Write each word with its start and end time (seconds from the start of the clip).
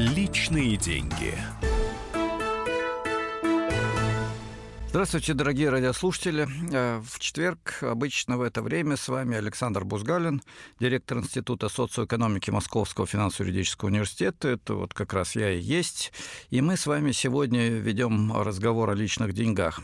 Личные 0.00 0.78
деньги. 0.78 1.34
Здравствуйте, 4.88 5.34
дорогие 5.34 5.68
радиослушатели. 5.68 6.48
Э, 6.72 7.02
в 7.04 7.18
четверг 7.18 7.82
обычно 7.82 8.38
в 8.38 8.40
это 8.40 8.62
время 8.62 8.96
с 8.96 9.08
вами 9.08 9.36
Александр 9.36 9.84
Бузгалин, 9.84 10.40
директор 10.80 11.18
Института 11.18 11.68
социоэкономики 11.68 12.50
Московского 12.50 13.06
финансово-юридического 13.06 13.90
университета. 13.90 14.48
Это 14.48 14.72
вот 14.72 14.94
как 14.94 15.12
раз 15.12 15.36
я 15.36 15.50
и 15.50 15.60
есть. 15.60 16.14
И 16.48 16.62
мы 16.62 16.78
с 16.78 16.86
вами 16.86 17.12
сегодня 17.12 17.68
ведем 17.68 18.32
разговор 18.32 18.88
о 18.88 18.94
личных 18.94 19.34
деньгах. 19.34 19.82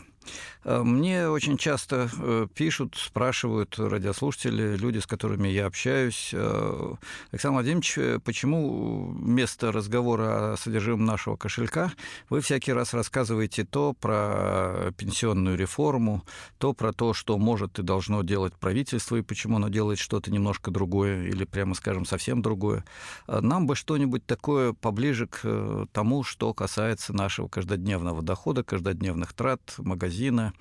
Э, 0.67 0.83
мне 0.83 1.29
очень 1.29 1.57
часто 1.57 2.09
э, 2.19 2.47
пишут, 2.53 2.95
спрашивают 2.97 3.79
радиослушатели, 3.79 4.75
люди, 4.75 4.99
с 4.99 5.07
которыми 5.07 5.47
я 5.47 5.65
общаюсь, 5.65 6.31
э, 6.33 6.93
Александр 7.31 7.55
Владимирович, 7.55 8.21
почему 8.23 9.13
вместо 9.13 9.71
разговора 9.71 10.53
о 10.53 10.57
содержимом 10.57 11.05
нашего 11.05 11.37
кошелька 11.37 11.93
вы 12.29 12.41
всякий 12.41 12.73
раз 12.73 12.93
рассказываете 12.93 13.63
то 13.63 13.93
про 13.93 14.91
пенсионную 14.97 15.57
реформу, 15.57 16.23
то 16.57 16.73
про 16.73 16.91
то, 16.91 17.13
что 17.13 17.37
может 17.37 17.79
и 17.79 17.83
должно 17.83 18.21
делать 18.23 18.53
правительство, 18.53 19.15
и 19.15 19.21
почему 19.21 19.57
оно 19.57 19.69
делает 19.69 19.99
что-то 19.99 20.31
немножко 20.31 20.69
другое, 20.69 21.27
или, 21.27 21.45
прямо 21.45 21.75
скажем, 21.75 22.05
совсем 22.05 22.41
другое. 22.41 22.83
Нам 23.27 23.67
бы 23.67 23.75
что-нибудь 23.75 24.25
такое 24.25 24.73
поближе 24.73 25.27
к 25.27 25.87
тому, 25.93 26.23
что 26.23 26.53
касается 26.53 27.13
нашего 27.13 27.47
каждодневного 27.47 28.21
дохода, 28.21 28.63
каждодневных 28.63 29.33
трат, 29.33 29.75
магазина, 30.17 30.53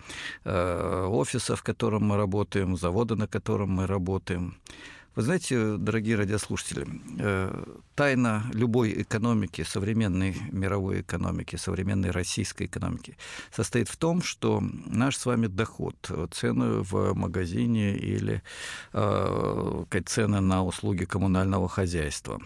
Э, 0.44 1.06
офиса, 1.10 1.54
в 1.54 1.62
котором 1.62 2.04
мы 2.04 2.16
работаем, 2.16 2.76
завода, 2.76 3.16
на 3.16 3.26
котором 3.26 3.70
мы 3.70 3.86
работаем. 3.86 4.54
Вы 5.16 5.22
знаете, 5.22 5.76
дорогие 5.78 6.16
радиослушатели, 6.16 6.86
э, 7.18 7.64
тайна 7.94 8.42
любой 8.54 9.02
экономики, 9.02 9.64
современной 9.64 10.36
мировой 10.52 11.00
экономики, 11.00 11.56
современной 11.56 12.10
российской 12.10 12.66
экономики 12.66 13.16
состоит 13.50 13.88
в 13.88 13.96
том, 13.96 14.22
что 14.22 14.62
наш 14.86 15.16
с 15.16 15.26
вами 15.26 15.48
доход, 15.48 15.96
цены 16.30 16.82
в 16.82 17.14
магазине 17.14 17.96
или 17.96 18.42
э, 18.92 20.00
цены 20.06 20.40
на 20.40 20.64
услуги 20.64 21.06
коммунального 21.06 21.68
хозяйства, 21.68 22.40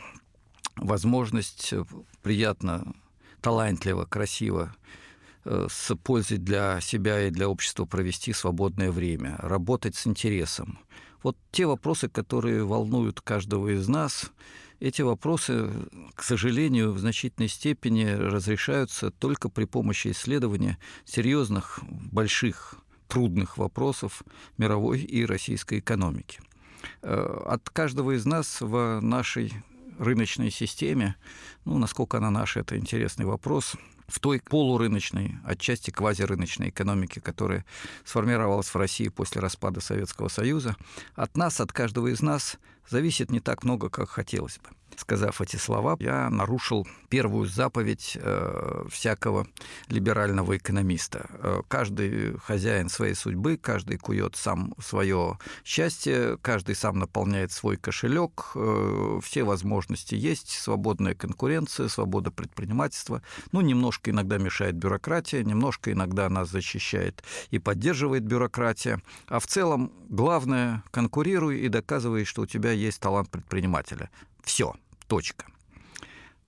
возможность 0.76 1.74
приятно, 2.22 2.94
талантливо, 3.40 4.04
красиво 4.04 4.72
с 5.44 5.94
пользой 5.96 6.38
для 6.38 6.80
себя 6.80 7.26
и 7.26 7.30
для 7.30 7.48
общества 7.48 7.84
провести 7.84 8.32
свободное 8.32 8.90
время, 8.90 9.36
работать 9.38 9.96
с 9.96 10.06
интересом. 10.06 10.78
Вот 11.22 11.36
те 11.50 11.66
вопросы, 11.66 12.08
которые 12.08 12.64
волнуют 12.64 13.20
каждого 13.20 13.68
из 13.68 13.88
нас, 13.88 14.32
эти 14.80 15.02
вопросы, 15.02 15.70
к 16.14 16.22
сожалению, 16.22 16.92
в 16.92 16.98
значительной 16.98 17.48
степени 17.48 18.06
разрешаются 18.06 19.10
только 19.10 19.50
при 19.50 19.66
помощи 19.66 20.08
исследования 20.08 20.78
серьезных, 21.04 21.80
больших, 21.90 22.76
трудных 23.06 23.58
вопросов 23.58 24.22
мировой 24.56 25.00
и 25.00 25.26
российской 25.26 25.80
экономики. 25.80 26.40
Э, 27.02 27.42
от 27.46 27.68
каждого 27.68 28.12
из 28.12 28.24
нас 28.24 28.60
в 28.60 29.00
нашей 29.00 29.52
рыночной 29.98 30.50
системе, 30.50 31.16
ну, 31.66 31.76
насколько 31.76 32.16
она 32.16 32.30
наша, 32.30 32.60
это 32.60 32.78
интересный 32.78 33.26
вопрос– 33.26 33.76
в 34.10 34.18
той 34.18 34.40
полурыночной, 34.40 35.36
отчасти 35.44 35.90
квазирыночной 35.90 36.70
экономике, 36.70 37.20
которая 37.20 37.64
сформировалась 38.04 38.68
в 38.68 38.76
России 38.76 39.08
после 39.08 39.40
распада 39.40 39.80
Советского 39.80 40.28
Союза, 40.28 40.76
от 41.14 41.36
нас, 41.36 41.60
от 41.60 41.72
каждого 41.72 42.08
из 42.08 42.20
нас 42.20 42.58
зависит 42.88 43.30
не 43.30 43.40
так 43.40 43.64
много, 43.64 43.88
как 43.88 44.10
хотелось 44.10 44.58
бы. 44.58 44.70
Сказав 45.00 45.40
эти 45.40 45.56
слова, 45.56 45.96
я 45.98 46.28
нарушил 46.28 46.86
первую 47.08 47.46
заповедь 47.48 48.18
э, 48.20 48.84
всякого 48.90 49.46
либерального 49.88 50.58
экономиста. 50.58 51.26
Э, 51.42 51.62
каждый 51.68 52.36
хозяин 52.36 52.90
своей 52.90 53.14
судьбы, 53.14 53.56
каждый 53.56 53.96
кует 53.96 54.36
сам 54.36 54.74
свое 54.78 55.38
счастье, 55.64 56.36
каждый 56.42 56.74
сам 56.74 56.98
наполняет 56.98 57.50
свой 57.50 57.78
кошелек, 57.78 58.50
э, 58.54 59.20
все 59.22 59.42
возможности 59.44 60.16
есть, 60.16 60.50
свободная 60.50 61.14
конкуренция, 61.14 61.88
свобода 61.88 62.30
предпринимательства. 62.30 63.22
Ну, 63.52 63.62
немножко 63.62 64.10
иногда 64.10 64.36
мешает 64.36 64.74
бюрократия, 64.74 65.42
немножко 65.42 65.92
иногда 65.92 66.28
нас 66.28 66.50
защищает 66.50 67.24
и 67.50 67.58
поддерживает 67.58 68.24
бюрократия. 68.24 69.00
А 69.28 69.40
в 69.40 69.46
целом 69.46 69.92
главное– 70.10 70.84
конкурируй 70.90 71.60
и 71.60 71.68
доказывай, 71.68 72.26
что 72.26 72.42
у 72.42 72.46
тебя 72.46 72.72
есть 72.72 73.00
талант 73.00 73.30
предпринимателя. 73.30 74.10
Все. 74.44 74.74
Точка. 75.10 75.46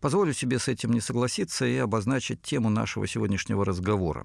Позволю 0.01 0.33
себе 0.33 0.61
с 0.61 0.69
этим 0.69 0.93
не 0.93 1.01
согласиться 1.01 1.67
и 1.67 1.77
обозначить 1.79 2.43
тему 2.43 2.71
нашего 2.71 3.09
сегодняшнего 3.09 3.65
разговора. 3.65 4.25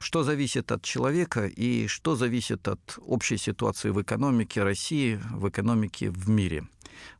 Что 0.00 0.22
зависит 0.22 0.72
от 0.72 0.82
человека 0.82 1.46
и 1.46 1.86
что 1.86 2.16
зависит 2.16 2.66
от 2.66 2.98
общей 3.06 3.36
ситуации 3.36 3.90
в 3.90 4.00
экономике 4.00 4.62
России, 4.62 5.20
в 5.30 5.50
экономике 5.50 6.08
в 6.08 6.30
мире. 6.30 6.66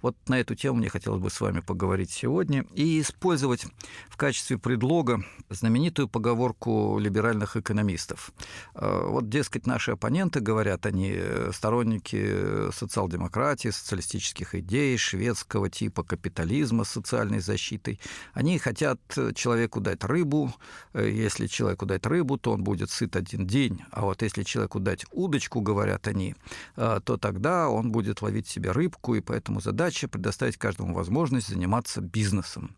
Вот 0.02 0.16
на 0.28 0.40
эту 0.40 0.54
тему 0.54 0.78
мне 0.78 0.88
хотелось 0.88 1.20
бы 1.20 1.30
с 1.30 1.40
вами 1.40 1.60
поговорить 1.60 2.10
сегодня 2.10 2.64
и 2.74 3.00
использовать 3.00 3.66
в 4.08 4.16
качестве 4.16 4.58
предлога 4.58 5.24
знаменитую 5.50 6.08
поговорку 6.08 6.98
либеральных 6.98 7.56
экономистов. 7.56 8.32
Э, 8.74 9.06
вот, 9.08 9.28
дескать, 9.28 9.66
наши 9.66 9.92
оппоненты, 9.92 10.40
говорят 10.40 10.86
они, 10.86 11.12
э, 11.14 11.50
сторонники 11.52 12.70
социал-демократии, 12.72 13.68
социалистических 13.68 14.54
идей, 14.54 14.96
шведского 14.96 15.70
типа 15.70 16.02
капитализма 16.02 16.84
с 16.84 16.90
социальной 16.90 17.40
защитой, 17.40 18.00
они 18.32 18.58
хотят 18.58 19.00
человеку 19.34 19.80
дать 19.80 20.04
рыбу, 20.04 20.52
э, 20.92 21.08
если 21.10 21.46
человеку 21.46 21.86
дать 21.86 22.06
рыбу, 22.06 22.38
то 22.38 22.52
он 22.52 22.64
будет 22.64 22.90
сыт 22.90 23.16
один 23.16 23.46
день, 23.46 23.82
а 23.90 24.02
вот 24.02 24.22
если 24.22 24.42
человеку 24.42 24.80
дать 24.80 25.04
удочку, 25.12 25.60
говорят 25.60 26.08
они, 26.08 26.34
то 26.76 27.16
тогда 27.16 27.68
он 27.68 27.92
будет 27.92 28.22
ловить 28.22 28.48
себе 28.48 28.72
рыбку, 28.72 29.14
и 29.14 29.20
поэтому 29.20 29.60
задача 29.64 30.06
предоставить 30.06 30.56
каждому 30.56 30.94
возможность 30.94 31.48
заниматься 31.48 32.00
бизнесом. 32.00 32.76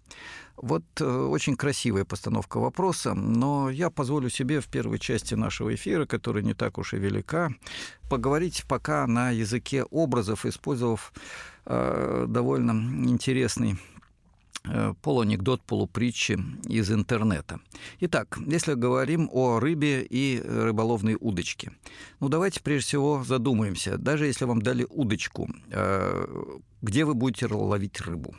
Вот 0.57 0.85
э, 1.01 1.05
очень 1.05 1.57
красивая 1.57 2.05
постановка 2.05 2.59
вопроса, 2.59 3.13
но 3.13 3.69
я 3.69 3.91
позволю 3.91 4.31
себе 4.31 4.61
в 4.61 4.69
первой 4.69 4.99
части 4.99 5.35
нашего 5.35 5.75
эфира, 5.75 6.07
которая 6.07 6.43
не 6.43 6.55
так 6.55 6.79
уж 6.79 6.95
и 6.95 6.99
велика, 6.99 7.51
поговорить 8.09 8.65
пока 8.67 9.07
на 9.07 9.31
языке 9.31 9.85
образов, 9.85 10.47
использовав 10.47 11.13
э, 11.67 12.25
довольно 12.29 12.71
интересный 13.07 13.79
полуанекдот, 15.03 15.63
полупритчи 15.63 16.39
из 16.69 16.91
интернета. 16.91 17.61
Итак, 18.01 18.39
если 18.47 18.75
говорим 18.75 19.29
о 19.33 19.61
рыбе 19.61 20.03
и 20.03 20.43
рыболовной 20.45 21.17
удочке, 21.21 21.73
ну 22.21 22.29
давайте 22.29 22.61
прежде 22.63 22.87
всего 22.87 23.25
задумаемся, 23.25 23.99
даже 23.99 24.27
если 24.27 24.45
вам 24.45 24.63
дали 24.63 24.87
удочку, 24.89 25.49
э, 25.71 26.27
где 26.83 27.05
вы 27.05 27.15
будете 27.15 27.47
ловить 27.47 28.01
рыбу? 28.01 28.35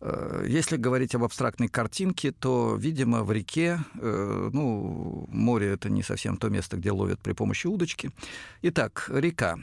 Э, 0.00 0.44
если 0.48 0.76
говорить 0.76 1.14
об 1.14 1.24
абстрактной 1.24 1.68
картинке, 1.68 2.32
то, 2.32 2.76
видимо, 2.76 3.22
в 3.22 3.32
реке, 3.32 3.80
ну, 3.94 5.26
море– 5.28 5.68
это 5.72 5.90
не 5.90 6.02
совсем 6.02 6.36
то 6.36 6.48
место, 6.48 6.76
где 6.76 6.90
ловят 6.90 7.20
при 7.20 7.32
помощи 7.32 7.66
удочки. 7.66 8.10
Итак, 8.62 9.10
река. 9.12 9.58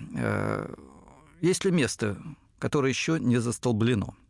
Есть 1.41 1.65
ли 1.65 1.71
место, 1.71 2.17
которое 2.59 2.89
еще 2.89 3.19
не 3.19 3.37
застолблено– 3.37 4.15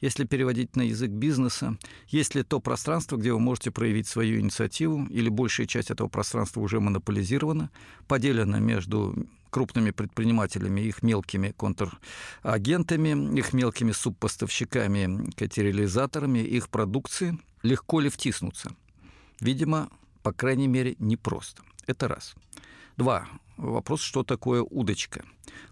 если 0.00 0.24
переводить 0.24 0.76
на 0.76 0.82
язык 0.82 1.10
бизнеса, 1.10 1.76
есть 2.08 2.34
ли 2.34 2.42
то 2.42 2.60
пространство, 2.60 3.16
где 3.16 3.32
вы 3.32 3.40
можете 3.40 3.70
проявить 3.70 4.06
свою 4.06 4.40
инициативу, 4.40 5.06
или 5.10 5.28
большая 5.28 5.66
часть 5.66 5.90
этого 5.90 6.08
пространства 6.08 6.60
уже 6.60 6.80
монополизирована, 6.80 7.70
поделена 8.06 8.58
между 8.58 9.26
крупными 9.50 9.90
предпринимателями, 9.90 10.80
их 10.80 11.02
мелкими 11.02 11.54
контрагентами, 11.56 13.38
их 13.38 13.52
мелкими 13.52 13.92
субпоставщиками, 13.92 15.30
катериализаторами, 15.32 16.38
их 16.38 16.68
продукции, 16.68 17.38
легко 17.62 18.00
ли 18.00 18.08
втиснуться? 18.08 18.70
Видимо, 19.40 19.90
по 20.22 20.32
крайней 20.32 20.68
мере, 20.68 20.96
непросто. 20.98 21.62
Это 21.86 22.08
раз. 22.08 22.34
Два. 22.96 23.26
Вопрос, 23.60 24.00
что 24.00 24.22
такое 24.22 24.62
удочка. 24.62 25.22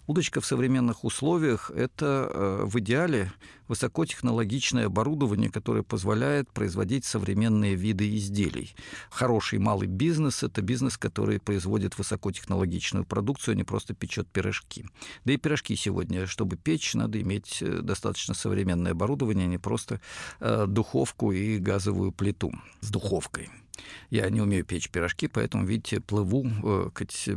Удочка 0.06 0.42
в 0.42 0.46
современных 0.46 1.04
условиях– 1.04 1.70
это 1.74 2.30
э, 2.30 2.64
в 2.64 2.78
идеале 2.80 3.32
высокотехнологичное 3.66 4.86
оборудование, 4.86 5.50
которое 5.50 5.82
позволяет 5.82 6.50
производить 6.52 7.06
современные 7.06 7.76
виды 7.76 8.14
изделий. 8.14 8.74
Хороший 9.08 9.58
малый 9.58 9.86
бизнес– 9.86 10.42
это 10.42 10.60
бизнес, 10.60 10.98
который 10.98 11.40
производит 11.40 11.96
высокотехнологичную 11.96 13.06
продукцию, 13.06 13.52
а 13.52 13.56
не 13.56 13.64
просто 13.64 13.94
печет 13.94 14.28
пирожки. 14.28 14.84
Да 15.24 15.32
и 15.32 15.38
пирожки 15.38 15.74
сегодня, 15.74 16.26
чтобы 16.26 16.56
печь, 16.56 16.92
надо 16.92 17.18
иметь 17.22 17.62
э, 17.62 17.80
достаточно 17.80 18.34
современное 18.34 18.92
оборудование, 18.92 19.46
а 19.46 19.48
не 19.48 19.58
просто 19.58 20.02
э, 20.40 20.66
духовку 20.66 21.32
и 21.32 21.56
газовую 21.56 22.12
плиту 22.12 22.52
с 22.82 22.90
духовкой. 22.90 23.48
Я 24.10 24.28
не 24.30 24.40
умею 24.40 24.64
печь 24.64 24.90
пирожки, 24.90 25.28
поэтому, 25.28 25.64
видите, 25.64 26.00
плыву, 26.00 26.46
э, 26.46 26.90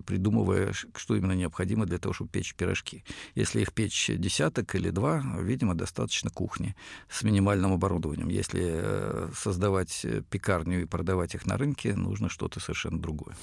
придумывая, 0.05 0.73
что 0.95 1.15
именно 1.15 1.33
необходимо 1.33 1.85
для 1.85 1.97
того, 1.97 2.13
чтобы 2.13 2.29
печь 2.31 2.55
пирожки. 2.55 3.03
Если 3.35 3.61
их 3.61 3.73
печь 3.73 4.11
десяток 4.13 4.75
или 4.75 4.89
два, 4.89 5.23
видимо, 5.39 5.75
достаточно 5.75 6.29
кухни 6.29 6.75
с 7.09 7.23
минимальным 7.23 7.73
оборудованием. 7.73 8.29
Если 8.29 8.61
э, 8.63 9.29
создавать 9.35 10.05
пекарню 10.29 10.81
и 10.81 10.85
продавать 10.85 11.35
их 11.35 11.45
на 11.45 11.57
рынке, 11.57 11.95
нужно 11.95 12.29
что-то 12.29 12.59
совершенно 12.59 12.99
другое. 12.99 13.35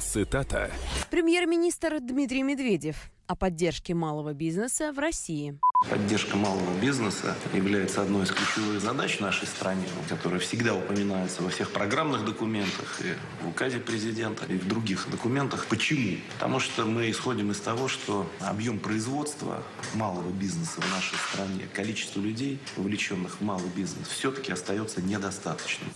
Цитата. 0.00 0.70
Премьер-министр 1.10 2.00
Дмитрий 2.00 2.42
Медведев 2.42 2.96
о 3.26 3.36
поддержке 3.36 3.94
малого 3.94 4.34
бизнеса 4.34 4.92
в 4.92 4.98
России. 4.98 5.58
Поддержка 5.88 6.36
малого 6.36 6.78
бизнеса 6.80 7.36
является 7.52 8.02
одной 8.02 8.24
из 8.24 8.30
ключевых 8.30 8.80
задач 8.80 9.20
нашей 9.20 9.46
стране, 9.46 9.86
которая 10.08 10.40
всегда 10.40 10.74
упоминается 10.74 11.42
во 11.42 11.50
всех 11.50 11.70
программных 11.72 12.24
документах, 12.24 13.00
и 13.02 13.14
в 13.44 13.48
указе 13.48 13.78
президента, 13.78 14.46
и 14.46 14.56
в 14.56 14.66
других 14.66 15.08
документах. 15.10 15.66
Почему? 15.66 16.18
Потому 16.34 16.60
что 16.60 16.84
мы 16.84 17.10
исходим 17.10 17.50
из 17.50 17.60
того, 17.60 17.88
что 17.88 18.30
объем 18.40 18.78
производства 18.78 19.62
малого 19.94 20.30
бизнеса 20.30 20.80
в 20.80 20.90
нашей 20.90 21.18
стране, 21.18 21.68
количество 21.72 22.20
людей, 22.20 22.58
вовлеченных 22.76 23.40
в 23.40 23.44
малый 23.44 23.68
бизнес, 23.76 24.08
все-таки 24.08 24.52
остается 24.52 25.02
недостаточным. 25.02 25.90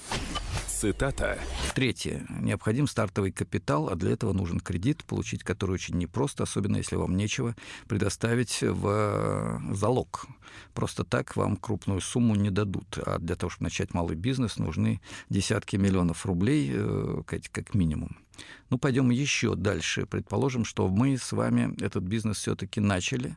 Цитата. 0.67 1.41
Третье. 1.75 2.25
Необходим 2.29 2.87
стартовый 2.87 3.33
капитал, 3.33 3.89
а 3.89 3.97
для 3.97 4.13
этого 4.13 4.33
нужен 4.33 4.61
кредит, 4.61 5.03
получить 5.05 5.43
который 5.43 5.73
очень 5.73 5.97
непросто, 5.97 6.45
особенно 6.45 6.77
если 6.77 6.95
вам 6.95 7.17
нечего 7.19 7.55
предоставить 7.87 8.62
в 8.62 9.61
залог. 9.73 10.26
Просто 10.73 11.05
так 11.05 11.37
вам 11.37 11.56
крупную 11.56 12.00
сумму 12.00 12.35
не 12.35 12.50
дадут. 12.50 12.99
А 13.05 13.19
для 13.19 13.37
того, 13.37 13.50
чтобы 13.50 13.65
начать 13.65 13.94
малый 13.94 14.17
бизнес, 14.17 14.59
нужны 14.59 15.00
десятки 15.29 15.76
миллионов 15.76 16.25
рублей, 16.25 16.70
э, 16.73 17.23
как 17.26 17.75
минимум. 17.75 18.17
Ну, 18.70 18.79
пойдем 18.79 19.11
еще 19.11 19.55
дальше. 19.55 20.06
Предположим, 20.06 20.65
что 20.65 20.88
мы 20.88 21.19
с 21.19 21.32
вами 21.32 21.75
этот 21.82 22.05
бизнес 22.05 22.38
все-таки 22.38 22.81
начали. 22.81 23.37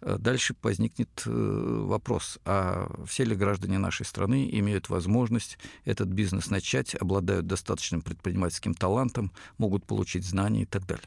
Э, 0.00 0.16
дальше 0.18 0.54
возникнет 0.62 1.22
э, 1.26 1.30
вопрос, 1.30 2.38
а 2.44 2.90
все 3.06 3.24
ли 3.24 3.34
граждане 3.36 3.78
нашей 3.78 4.06
страны 4.06 4.48
имеют 4.52 4.88
возможность 4.88 5.58
этот 5.84 6.08
бизнес 6.08 6.50
начать, 6.50 6.94
обладают 6.94 7.46
достаточным 7.46 8.02
предпринимательским 8.02 8.74
талантом, 8.74 9.32
могут 9.58 9.84
получить 9.84 10.24
знания 10.24 10.62
и 10.62 10.66
так 10.66 10.86
далее. 10.86 11.06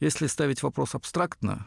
Если 0.00 0.26
ставить 0.26 0.62
вопрос 0.62 0.94
абстрактно, 0.94 1.66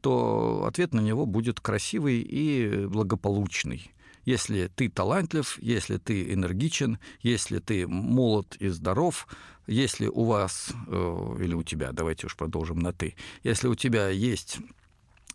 то 0.00 0.64
ответ 0.66 0.92
на 0.92 1.00
него 1.00 1.26
будет 1.26 1.60
красивый 1.60 2.20
и 2.20 2.86
благополучный. 2.86 3.92
Если 4.24 4.66
ты 4.66 4.90
талантлив, 4.90 5.58
если 5.62 5.96
ты 5.96 6.32
энергичен, 6.34 6.98
если 7.22 7.60
ты 7.60 7.86
молод 7.86 8.56
и 8.56 8.68
здоров, 8.68 9.26
если 9.66 10.06
у 10.06 10.24
вас, 10.24 10.70
э, 10.86 11.36
или 11.40 11.54
у 11.54 11.62
тебя, 11.62 11.92
давайте 11.92 12.26
уж 12.26 12.36
продолжим 12.36 12.78
на 12.78 12.92
«ты», 12.92 13.14
если 13.42 13.68
у 13.68 13.74
тебя 13.74 14.08
есть 14.08 14.58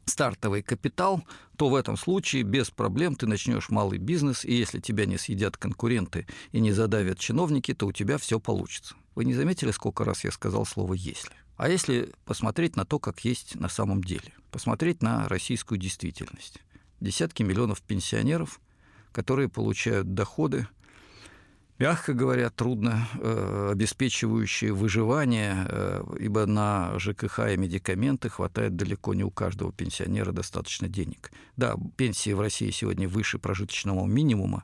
стартовый 0.06 0.62
капитал, 0.62 1.24
то 1.58 1.70
в 1.70 1.76
этом 1.76 1.98
случае 1.98 2.44
без 2.44 2.70
проблем 2.70 3.16
ты 3.16 3.26
начнешь 3.26 3.70
малый 3.70 3.98
бизнес, 3.98 4.44
и 4.46 4.54
если 4.54 4.80
тебя 4.80 5.06
не 5.06 5.18
съедят 5.18 5.58
конкуренты 5.58 6.28
и 6.52 6.60
не 6.60 6.72
задавят 6.72 7.20
чиновники, 7.20 7.74
то 7.74 7.88
у 7.88 7.92
тебя 7.92 8.18
все 8.18 8.40
получится. 8.40 8.96
Вы 9.16 9.26
не 9.26 9.34
заметили, 9.34 9.72
сколько 9.72 10.04
раз 10.04 10.24
я 10.24 10.32
сказал 10.32 10.66
слово 10.66 10.94
«если»? 10.94 11.43
А 11.58 11.70
если 11.70 12.12
посмотреть 12.26 12.76
на 12.76 12.86
то, 12.86 13.00
как 13.00 13.24
есть 13.26 13.56
на 13.56 13.70
самом 13.70 14.04
деле, 14.04 14.34
посмотреть 14.52 15.02
на 15.02 15.28
российскую 15.30 15.78
действительность. 15.78 16.60
Десятки 17.00 17.44
миллионов 17.44 17.82
пенсионеров, 17.82 18.60
которые 19.12 19.50
получают 19.50 20.14
доходы– 20.14 20.68
мягко 21.80 22.14
говоря, 22.14 22.50
трудно 22.50 23.08
э, 23.20 23.70
обеспечивающие 23.72 24.72
выживание, 24.72 25.66
э, 25.68 26.04
ибо 26.20 26.46
на 26.46 26.98
ЖКХ 27.00 27.40
и 27.52 27.58
медикаменты 27.58 28.30
хватает 28.30 28.76
далеко 28.76 29.14
не 29.14 29.24
у 29.24 29.32
каждого 29.32 29.72
пенсионера 29.72 30.32
достаточно 30.32 30.88
денег. 30.88 31.32
Да, 31.58 31.76
пенсии 31.98 32.34
в 32.34 32.40
России 32.40 32.72
сегодня 32.72 33.08
выше 33.08 33.40
прожиточного 33.40 34.06
минимума, 34.06 34.64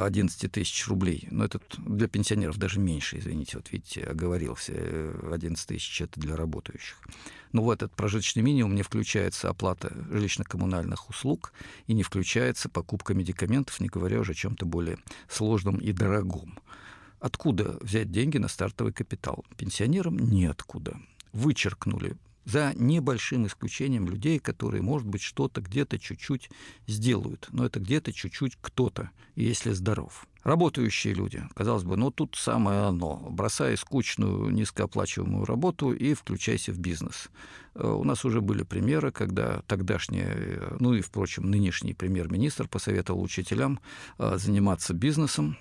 11 0.00 0.50
тысяч 0.50 0.86
рублей. 0.88 1.28
Но 1.30 1.44
это 1.44 1.60
для 1.78 2.08
пенсионеров 2.08 2.56
даже 2.56 2.80
меньше, 2.80 3.18
извините, 3.18 3.58
вот 3.58 3.70
видите, 3.70 4.02
оговорился. 4.02 4.72
11 5.30 5.66
тысяч– 5.66 6.00
это 6.02 6.18
для 6.20 6.36
работающих. 6.36 6.98
Но 7.52 7.62
в 7.62 7.70
этот 7.70 7.94
прожиточный 7.94 8.42
минимум 8.42 8.74
не 8.74 8.82
включается 8.82 9.50
оплата 9.50 9.88
жилищно-коммунальных 10.10 11.10
услуг 11.10 11.52
и 11.86 11.92
не 11.92 12.02
включается 12.02 12.68
покупка 12.68 13.14
медикаментов, 13.14 13.80
не 13.80 13.88
говоря 13.88 14.20
уже 14.20 14.32
о 14.32 14.34
чем-то 14.34 14.64
более 14.64 14.98
сложном 15.28 15.76
и 15.76 15.92
дорогом. 15.92 16.58
Откуда 17.20 17.78
взять 17.80 18.10
деньги 18.10 18.38
на 18.38 18.48
стартовый 18.48 18.92
капитал? 18.92 19.44
Пенсионерам 19.56 20.18
неоткуда. 20.18 20.96
Вычеркнули 21.32 22.16
за 22.44 22.72
небольшим 22.74 23.46
исключением 23.46 24.08
людей, 24.08 24.38
которые, 24.38 24.82
может 24.82 25.06
быть, 25.06 25.22
что-то 25.22 25.60
где-то 25.60 25.98
чуть-чуть 25.98 26.50
сделают, 26.86 27.48
но 27.52 27.64
это 27.64 27.80
где-то 27.80 28.12
чуть-чуть 28.12 28.58
кто-то, 28.60 29.10
если 29.36 29.72
здоров. 29.72 30.26
Работающие 30.42 31.14
люди, 31.14 31.44
казалось 31.54 31.84
бы, 31.84 31.96
ну 31.96 32.10
тут 32.10 32.34
самое 32.34 32.80
оно. 32.80 33.28
Бросай 33.30 33.76
скучную, 33.76 34.50
низкооплачиваемую 34.50 35.44
работу 35.44 35.92
и 35.92 36.14
включайся 36.14 36.72
в 36.72 36.78
бизнес. 36.78 37.30
Э, 37.74 37.86
у 37.86 38.02
нас 38.02 38.24
уже 38.24 38.40
были 38.40 38.64
примеры, 38.64 39.12
когда 39.12 39.62
тогдашний, 39.68 40.24
ну 40.80 40.94
и, 40.94 41.00
впрочем, 41.00 41.48
нынешний 41.48 41.94
премьер-министр 41.94 42.66
посоветовал 42.66 43.22
учителям 43.22 43.78
э, 44.18 44.36
заниматься 44.36 44.94
бизнесом. 44.94 45.56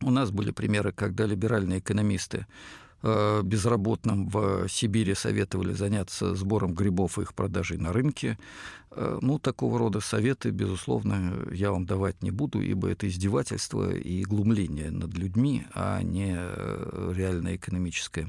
У 0.00 0.10
нас 0.10 0.30
были 0.30 0.52
примеры, 0.52 0.92
когда 0.92 1.26
либеральные 1.26 1.80
экономисты 1.80 2.46
Э, 2.46 2.87
безработным 3.02 4.28
в 4.28 4.68
Сибири 4.68 5.14
советовали 5.14 5.72
заняться 5.72 6.34
сбором 6.34 6.74
грибов 6.74 7.18
и 7.18 7.22
их 7.22 7.34
продажей 7.34 7.78
на 7.78 7.92
рынке. 7.92 8.38
Э, 8.90 9.18
ну, 9.22 9.38
такого 9.38 9.78
рода 9.78 10.00
советы, 10.00 10.50
безусловно, 10.50 11.46
я 11.52 11.70
вам 11.70 11.86
давать 11.86 12.22
не 12.22 12.30
буду, 12.30 12.60
ибо 12.60 12.88
это 12.88 13.06
издевательство 13.06 13.92
и 13.92 14.24
глумление 14.24 14.90
над 14.90 15.14
людьми, 15.14 15.64
а 15.74 16.02
не 16.02 16.34
э, 16.36 17.12
реальная 17.14 17.56
экономическая 17.56 18.28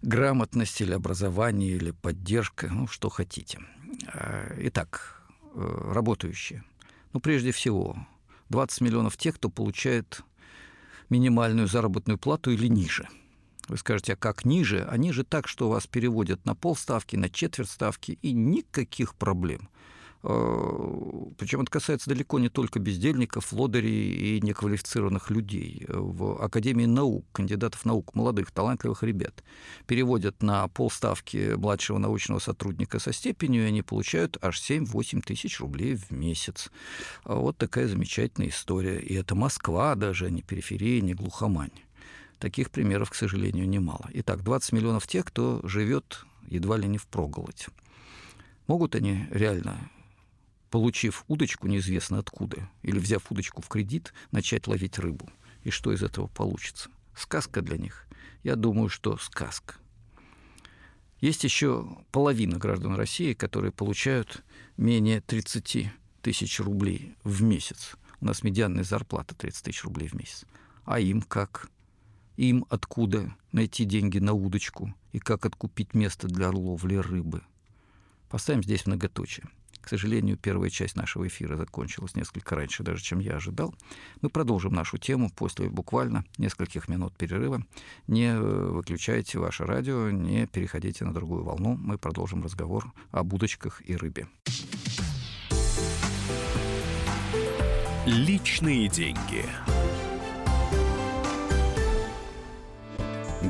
грамотность 0.00 0.80
или 0.80 0.92
образование, 0.92 1.76
или 1.76 1.90
поддержка, 1.90 2.68
ну, 2.72 2.86
что 2.86 3.08
хотите. 3.08 3.60
Итак, 4.58 5.22
работающие. 5.54 6.64
Ну, 7.12 7.20
прежде 7.20 7.52
всего, 7.52 7.96
20 8.48 8.80
миллионов 8.80 9.16
тех, 9.16 9.36
кто 9.36 9.48
получает 9.48 10.22
минимальную 11.08 11.68
заработную 11.68 12.18
плату 12.18 12.50
или 12.50 12.66
ниже– 12.66 13.06
вы 13.68 13.76
скажете, 13.76 14.14
а 14.14 14.16
как 14.16 14.44
ниже? 14.44 14.86
А 14.88 14.96
ниже 14.96 15.24
так, 15.24 15.48
что 15.48 15.68
вас 15.68 15.86
переводят 15.86 16.44
на 16.44 16.54
полставки, 16.54 17.16
на 17.16 17.28
четверть 17.28 17.70
ставки, 17.70 18.18
и 18.22 18.32
никаких 18.32 19.14
проблем. 19.14 19.68
Э, 20.24 21.26
Причем 21.36 21.62
это 21.62 21.70
касается 21.70 22.10
далеко 22.10 22.38
не 22.38 22.48
только 22.48 22.78
бездельников, 22.78 23.52
лодырей 23.52 24.36
и 24.36 24.40
неквалифицированных 24.40 25.30
людей. 25.30 25.84
В 25.88 26.42
Академии 26.42 26.86
наук, 26.86 27.26
кандидатов 27.32 27.84
наук, 27.84 28.14
молодых, 28.14 28.50
талантливых 28.50 29.02
ребят 29.02 29.42
переводят 29.86 30.42
на 30.42 30.68
полставки 30.68 31.54
младшего 31.56 31.98
научного 31.98 32.38
сотрудника 32.38 32.98
со 32.98 33.12
степенью, 33.12 33.64
и 33.64 33.68
они 33.68 33.82
получают 33.82 34.38
аж 34.40 34.60
7-8 34.60 35.22
тысяч 35.22 35.60
рублей 35.60 35.96
в 35.96 36.10
месяц. 36.10 36.70
Вот 37.24 37.56
такая 37.58 37.88
замечательная 37.88 38.50
история. 38.50 39.00
И 39.00 39.14
это 39.14 39.34
Москва 39.34 39.94
даже, 39.94 40.26
а 40.26 40.30
не 40.30 40.42
периферия, 40.42 41.00
не 41.00 41.14
глухомань. 41.14 41.70
Таких 42.42 42.72
примеров, 42.72 43.08
к 43.08 43.14
сожалению, 43.14 43.68
немало. 43.68 44.10
Итак, 44.14 44.42
20 44.42 44.72
миллионов 44.72 45.06
тех, 45.06 45.24
кто 45.24 45.60
живет 45.62 46.26
едва 46.48 46.76
ли 46.76 46.88
не 46.88 46.98
в 46.98 47.06
проголодь. 47.06 47.68
Могут 48.66 48.96
они 48.96 49.28
реально, 49.30 49.88
получив 50.68 51.24
удочку 51.28 51.68
неизвестно 51.68 52.18
откуда, 52.18 52.68
или 52.82 52.98
взяв 52.98 53.30
удочку 53.30 53.62
в 53.62 53.68
кредит, 53.68 54.12
начать 54.32 54.66
ловить 54.66 54.98
рыбу? 54.98 55.30
И 55.62 55.70
что 55.70 55.92
из 55.92 56.02
этого 56.02 56.26
получится? 56.26 56.90
Сказка 57.16 57.62
для 57.62 57.78
них? 57.78 58.08
Я 58.42 58.56
думаю, 58.56 58.88
что 58.88 59.18
сказка. 59.18 59.76
Есть 61.20 61.44
еще 61.44 61.96
половина 62.10 62.58
граждан 62.58 62.96
России, 62.96 63.34
которые 63.34 63.70
получают 63.70 64.42
менее 64.76 65.20
30 65.20 65.92
тысяч 66.22 66.58
рублей 66.58 67.14
в 67.22 67.40
месяц. 67.44 67.92
У 68.20 68.24
нас 68.24 68.42
медианная 68.42 68.82
зарплата 68.82 69.36
30 69.36 69.62
тысяч 69.62 69.84
рублей 69.84 70.08
в 70.08 70.14
месяц. 70.14 70.44
А 70.84 70.98
им 70.98 71.22
как? 71.22 71.70
Им 72.48 72.64
откуда 72.68 73.34
найти 73.52 73.84
деньги 73.84 74.18
на 74.18 74.32
удочку 74.32 74.92
и 75.12 75.18
как 75.18 75.46
откупить 75.46 75.94
место 75.94 76.26
для 76.26 76.50
ловли 76.50 76.96
рыбы. 76.96 77.42
Поставим 78.28 78.62
здесь 78.64 78.86
многоточие. 78.86 79.46
К 79.80 79.88
сожалению, 79.88 80.36
первая 80.36 80.70
часть 80.70 80.96
нашего 80.96 81.26
эфира 81.26 81.56
закончилась 81.56 82.14
несколько 82.14 82.54
раньше, 82.54 82.82
даже 82.82 83.02
чем 83.02 83.18
я 83.18 83.36
ожидал. 83.36 83.74
Мы 84.20 84.28
продолжим 84.28 84.72
нашу 84.72 84.96
тему 84.96 85.28
после 85.30 85.68
буквально 85.68 86.24
нескольких 86.38 86.88
минут 86.88 87.16
перерыва. 87.16 87.64
Не 88.06 88.34
э, 88.34 88.40
выключайте 88.40 89.38
ваше 89.38 89.64
радио, 89.64 90.10
не 90.10 90.46
переходите 90.46 91.04
на 91.04 91.12
другую 91.12 91.44
волну. 91.44 91.76
Мы 91.76 91.98
продолжим 91.98 92.44
разговор 92.44 92.92
об 93.10 93.32
удочках 93.34 93.82
и 93.84 93.96
рыбе. 93.96 94.28
Личные 98.06 98.88
деньги. 98.88 99.46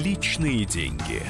Личные 0.00 0.64
деньги. 0.64 1.22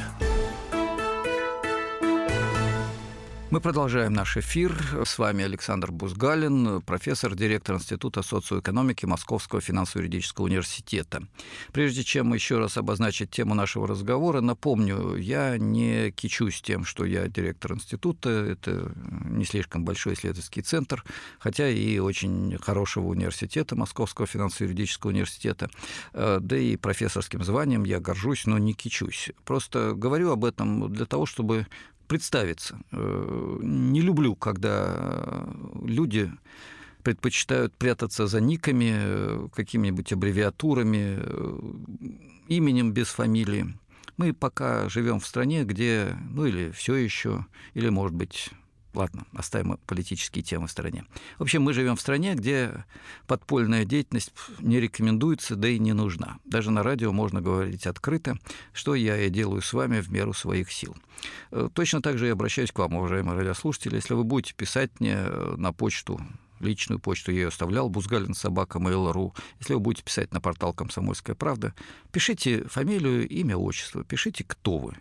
Мы 3.52 3.60
продолжаем 3.60 4.14
наш 4.14 4.38
эфир. 4.38 4.74
С 5.04 5.18
вами 5.18 5.44
Александр 5.44 5.92
Бузгалин, 5.92 6.80
профессор, 6.80 7.34
директор 7.34 7.76
Института 7.76 8.22
социоэкономики 8.22 9.04
Московского 9.04 9.60
финансово-юридического 9.60 10.46
университета. 10.46 11.28
Прежде 11.70 12.02
чем 12.02 12.32
еще 12.32 12.58
раз 12.58 12.78
обозначить 12.78 13.30
тему 13.30 13.52
нашего 13.52 13.86
разговора, 13.86 14.40
напомню, 14.40 15.16
я 15.16 15.58
не 15.58 16.12
кичусь 16.12 16.62
тем, 16.62 16.86
что 16.86 17.04
я 17.04 17.28
директор 17.28 17.74
института. 17.74 18.30
Это 18.30 18.90
не 19.26 19.44
слишком 19.44 19.84
большой 19.84 20.14
исследовательский 20.14 20.62
центр, 20.62 21.04
хотя 21.38 21.68
и 21.68 21.98
очень 21.98 22.56
хорошего 22.58 23.08
университета, 23.08 23.76
Московского 23.76 24.26
финансово-юридического 24.26 25.10
университета. 25.10 25.68
Э, 26.14 26.38
да 26.40 26.56
и 26.56 26.76
профессорским 26.76 27.44
званием 27.44 27.84
я 27.84 28.00
горжусь, 28.00 28.46
но 28.46 28.56
не 28.56 28.72
кичусь. 28.72 29.30
Просто 29.44 29.92
говорю 29.94 30.30
об 30.30 30.46
этом 30.46 30.90
для 30.90 31.04
того, 31.04 31.26
чтобы 31.26 31.66
представиться. 32.12 32.78
Э, 32.92 33.58
не 33.62 34.02
люблю, 34.02 34.34
когда 34.36 35.46
люди 35.82 36.30
предпочитают 37.02 37.74
прятаться 37.74 38.26
за 38.26 38.38
никами, 38.38 38.92
э, 38.92 39.48
какими-нибудь 39.54 40.12
аббревиатурами, 40.12 41.16
э, 41.18 41.60
именем 42.48 42.92
без 42.92 43.08
фамилии. 43.08 43.74
Мы 44.18 44.34
пока 44.34 44.90
живем 44.90 45.20
в 45.20 45.26
стране, 45.26 45.64
где, 45.64 46.14
ну 46.28 46.44
или 46.44 46.70
все 46.72 46.96
еще, 46.96 47.46
или, 47.72 47.88
может 47.88 48.14
быть, 48.14 48.50
Ладно, 48.94 49.24
оставим 49.32 49.78
политические 49.86 50.44
темы 50.44 50.66
в 50.66 50.70
стороне. 50.70 51.04
В 51.38 51.42
общем, 51.42 51.62
мы 51.62 51.72
живем 51.72 51.96
в 51.96 52.00
стране, 52.00 52.34
где 52.34 52.84
подпольная 53.26 53.86
деятельность 53.86 54.32
не 54.58 54.80
рекомендуется, 54.80 55.56
да 55.56 55.68
и 55.68 55.78
не 55.78 55.94
нужна. 55.94 56.38
Даже 56.44 56.70
на 56.70 56.82
радио 56.82 57.10
можно 57.10 57.40
говорить 57.40 57.86
открыто, 57.86 58.36
что 58.74 58.94
я 58.94 59.18
и 59.18 59.30
делаю 59.30 59.62
с 59.62 59.72
вами 59.72 60.00
в 60.00 60.10
меру 60.10 60.34
своих 60.34 60.70
сил. 60.70 60.94
Э, 61.52 61.70
точно 61.72 62.02
так 62.02 62.18
же 62.18 62.26
я 62.26 62.32
обращаюсь 62.32 62.70
к 62.70 62.78
вам, 62.78 62.94
уважаемые 62.94 63.38
радиослушатели. 63.38 63.94
Если 63.96 64.12
вы 64.12 64.24
будете 64.24 64.54
писать 64.54 64.90
мне 65.00 65.14
э, 65.16 65.54
на 65.56 65.72
почту 65.72 66.20
личную 66.62 66.98
почту 66.98 67.32
я 67.32 67.42
ее 67.42 67.48
оставлял, 67.48 67.88
бузгалин 67.88 68.34
собака 68.34 68.78
mail.ru. 68.78 69.34
Если 69.58 69.74
вы 69.74 69.80
будете 69.80 70.04
писать 70.04 70.32
на 70.32 70.40
портал 70.40 70.72
«Комсомольская 70.72 71.34
правда», 71.34 71.74
пишите 72.12 72.64
фамилию, 72.64 73.28
имя, 73.28 73.56
отчество, 73.56 74.04
пишите, 74.04 74.44
кто 74.44 74.78
вы. 74.78 74.94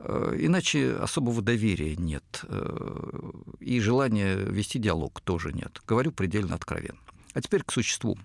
Э, 0.00 0.34
иначе 0.38 0.94
особого 0.94 1.42
доверия 1.42 1.96
нет. 1.96 2.44
Э, 2.44 3.30
и 3.60 3.80
желания 3.80 4.36
вести 4.36 4.78
диалог 4.78 5.20
тоже 5.20 5.52
нет. 5.52 5.80
Говорю 5.86 6.12
предельно 6.12 6.54
откровенно. 6.54 6.98
А 7.34 7.40
теперь 7.40 7.62
к 7.62 7.72
существу. 7.72 8.16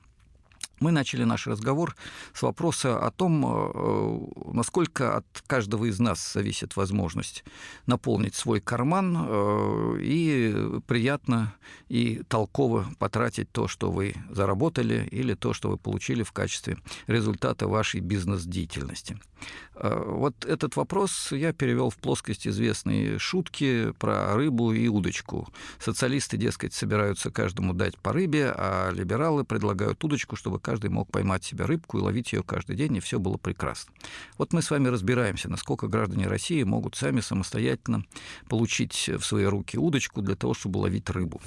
Мы 0.80 0.92
начали 0.92 1.24
наш 1.24 1.48
разговор 1.48 1.96
с 2.34 2.42
вопроса 2.42 3.00
о 3.00 3.12
том, 3.12 3.46
э, 3.46 4.52
насколько 4.54 5.18
от 5.18 5.26
каждого 5.48 5.86
из 5.86 6.00
нас 6.00 6.34
зависит 6.34 6.76
возможность 6.76 7.44
наполнить 7.86 8.36
свой 8.36 8.60
карман 8.60 9.98
и 10.00 10.82
приятно 10.88 11.54
и 11.90 12.24
толково 12.28 12.88
потратить 13.00 13.52
то, 13.52 13.68
что 13.68 13.92
вы 13.92 14.16
заработали, 14.30 15.08
или 15.12 15.34
то, 15.34 15.54
что 15.54 15.70
вы 15.70 15.78
получили 15.78 16.24
в 16.24 16.32
качестве 16.32 16.78
результата 17.08 17.68
вашей 17.68 18.00
бизнес-деятельности. 18.00 19.20
Э, 19.76 20.04
вот 20.06 20.46
этот 20.46 20.76
вопрос 20.76 21.32
я 21.32 21.54
перевел 21.54 21.90
в 21.90 21.98
плоскость 21.98 22.48
известной 22.48 23.18
шутки 23.20 23.92
про 24.00 24.36
рыбу 24.36 24.74
и 24.74 24.88
удочку. 24.88 25.48
Социалисты, 25.80 26.38
дескать, 26.38 26.74
собираются 26.74 27.32
каждому 27.32 27.74
дать 27.74 27.98
по 27.98 28.14
рыбе, 28.14 28.54
а 28.56 28.92
либералы 28.92 29.44
предлагают 29.44 30.04
удочку, 30.04 30.36
чтобы 30.36 30.60
каждый 30.60 30.73
мог 30.90 31.12
поймать 31.12 31.44
себе 31.44 31.66
рыбку 31.66 31.98
и 31.98 32.02
ловить 32.02 32.34
ее 32.34 32.44
каждый 32.44 32.76
день, 32.76 32.98
и 32.98 33.00
все 33.00 33.20
было 33.20 33.38
прекрасно. 33.38 33.94
Вот 34.38 34.54
мы 34.54 34.62
с 34.62 34.72
вами 34.72 34.88
разбираемся, 34.88 35.50
насколько 35.50 35.88
граждане 35.88 36.28
России 36.28 36.64
могут 36.64 36.96
сами 36.96 37.20
самостоятельно 37.20 38.04
получить 38.50 39.10
в 39.10 39.22
свои 39.24 39.46
руки 39.46 39.78
удочку 39.78 40.22
для 40.22 40.36
того, 40.36 40.54
чтобы 40.54 40.80
ловить 40.80 41.10
рыбу. 41.10 41.42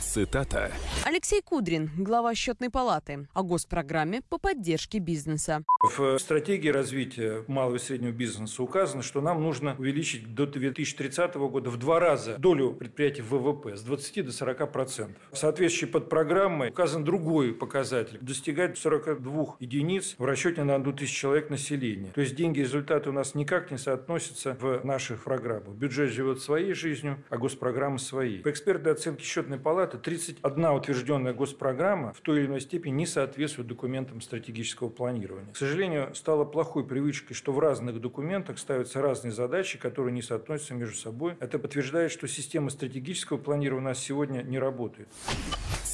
Цитата. 0.00 0.72
Алексей 1.04 1.40
Кудрин, 1.40 1.88
глава 1.96 2.34
счетной 2.34 2.68
палаты, 2.68 3.28
о 3.32 3.44
госпрограмме 3.44 4.22
по 4.28 4.38
поддержке 4.38 4.98
бизнеса. 4.98 5.62
В 5.80 6.18
стратегии 6.18 6.68
развития 6.68 7.44
малого 7.46 7.76
и 7.76 7.78
среднего 7.78 8.10
бизнеса 8.10 8.60
указано, 8.60 9.04
что 9.04 9.20
нам 9.20 9.40
нужно 9.40 9.76
увеличить 9.78 10.34
до 10.34 10.46
2030 10.46 11.36
года 11.36 11.70
в 11.70 11.76
два 11.76 12.00
раза 12.00 12.36
долю 12.38 12.72
предприятий 12.72 13.22
ВВП 13.22 13.76
с 13.76 13.82
20 13.82 14.26
до 14.26 14.32
40 14.32 14.72
процентов. 14.72 15.22
В 15.30 15.36
соответствии 15.36 15.86
под 15.86 16.08
программой 16.08 16.70
указан 16.70 17.04
другой 17.04 17.54
показатель– 17.54 18.18
достигать 18.40 18.78
42 18.78 19.56
единиц 19.60 20.14
в 20.16 20.24
расчете 20.24 20.64
на 20.64 20.74
одну 20.76 20.94
тысячу 20.94 21.14
человек 21.14 21.50
населения. 21.50 22.10
То 22.14 22.22
есть 22.22 22.34
деньги 22.34 22.60
и 22.60 22.62
результаты 22.62 23.10
у 23.10 23.12
нас 23.12 23.34
никак 23.34 23.70
не 23.70 23.76
соотносятся 23.76 24.56
в 24.58 24.82
наших 24.82 25.24
программах. 25.24 25.74
Бюджет 25.74 26.10
живет 26.10 26.40
своей 26.40 26.72
жизнью, 26.72 27.22
а 27.28 27.36
госпрограмма 27.36 27.98
своей. 27.98 28.40
По 28.40 28.50
экспертной 28.50 28.92
оценке 28.92 29.24
счетной 29.24 29.58
палаты 29.58 29.98
31 29.98 30.64
утвержденная 30.68 31.34
госпрограмма 31.34 32.14
в 32.14 32.20
той 32.22 32.38
или 32.38 32.46
иной 32.46 32.62
степени 32.62 32.92
не 32.92 33.06
соответствует 33.06 33.68
документам 33.68 34.22
стратегического 34.22 34.88
планирования. 34.88 35.52
К 35.52 35.56
сожалению, 35.58 36.14
стало 36.14 36.46
плохой 36.46 36.86
привычкой, 36.86 37.36
что 37.36 37.52
в 37.52 37.58
разных 37.58 38.00
документах 38.00 38.58
ставятся 38.58 39.02
разные 39.02 39.32
задачи, 39.32 39.78
которые 39.78 40.14
не 40.14 40.22
соотносятся 40.22 40.72
между 40.72 40.96
собой. 40.96 41.34
Это 41.40 41.58
подтверждает, 41.58 42.10
что 42.10 42.26
система 42.26 42.70
стратегического 42.70 43.36
планирования 43.36 43.84
у 43.84 43.90
нас 43.90 43.98
сегодня 43.98 44.40
не 44.40 44.58
работает. 44.58 45.08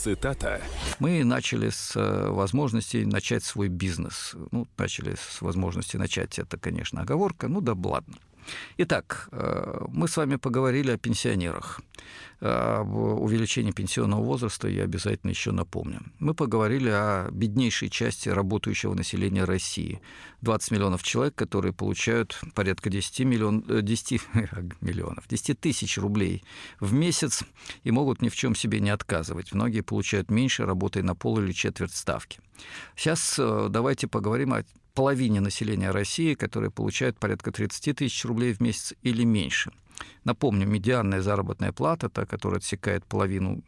Цитата. 0.02 0.60
Мы 0.98 1.24
начали 1.24 1.70
с 1.70 1.96
э, 1.96 2.28
возможности 2.30 2.98
начать 2.98 3.42
свой 3.42 3.68
бизнес. 3.68 4.34
Ну, 4.52 4.66
начали 4.76 5.16
с 5.16 5.40
возможности 5.42 5.96
начать, 5.96 6.38
это, 6.38 6.58
конечно, 6.58 7.02
оговорка, 7.02 7.48
ну 7.48 7.60
да 7.60 7.74
ладно. 7.74 8.14
Итак, 8.78 9.28
э, 9.32 9.84
мы 9.88 10.08
с 10.08 10.16
вами 10.16 10.36
поговорили 10.36 10.90
о 10.90 10.98
пенсионерах. 10.98 11.80
Об 12.40 12.94
увеличении 12.94 13.72
пенсионного 13.72 14.22
возраста 14.22 14.68
я 14.68 14.82
обязательно 14.82 15.30
еще 15.30 15.52
напомню. 15.52 16.02
Мы 16.18 16.34
поговорили 16.34 16.90
о 16.90 17.30
беднейшей 17.30 17.88
части 17.88 18.28
работающего 18.28 18.92
населения 18.92 19.44
России. 19.44 20.02
20 20.42 20.70
миллионов 20.72 21.02
человек, 21.02 21.34
которые 21.34 21.72
получают 21.72 22.38
порядка 22.54 22.90
10, 22.90 23.20
миллион, 23.20 23.64
10 23.66 24.20
миллионов, 24.82 25.26
10 25.28 25.58
тысяч 25.58 25.96
рублей 25.96 26.44
в 26.78 26.92
месяц 26.92 27.42
и 27.84 27.90
могут 27.90 28.20
ни 28.20 28.28
в 28.28 28.36
чем 28.36 28.54
себе 28.54 28.80
не 28.80 28.90
отказывать. 28.90 29.54
Многие 29.54 29.80
получают 29.80 30.30
меньше, 30.30 30.66
работая 30.66 31.02
на 31.02 31.14
пол 31.14 31.38
или 31.38 31.52
четверть 31.52 31.94
ставки. 31.94 32.40
Сейчас 32.96 33.36
э, 33.38 33.68
давайте 33.70 34.08
поговорим 34.08 34.52
о 34.52 34.62
половине 34.96 35.40
населения 35.40 35.90
России, 35.90 36.34
которое 36.34 36.70
получает 36.70 37.18
порядка 37.18 37.52
30 37.52 37.96
тысяч 37.96 38.24
рублей 38.24 38.54
в 38.54 38.60
месяц 38.60 38.94
или 39.02 39.24
меньше. 39.24 39.70
Напомню, 40.24 40.66
медианная 40.66 41.20
заработная 41.20 41.72
плата, 41.72 42.08
та, 42.08 42.24
которая 42.24 42.58
отсекает 42.58 43.04
половину 43.04 43.62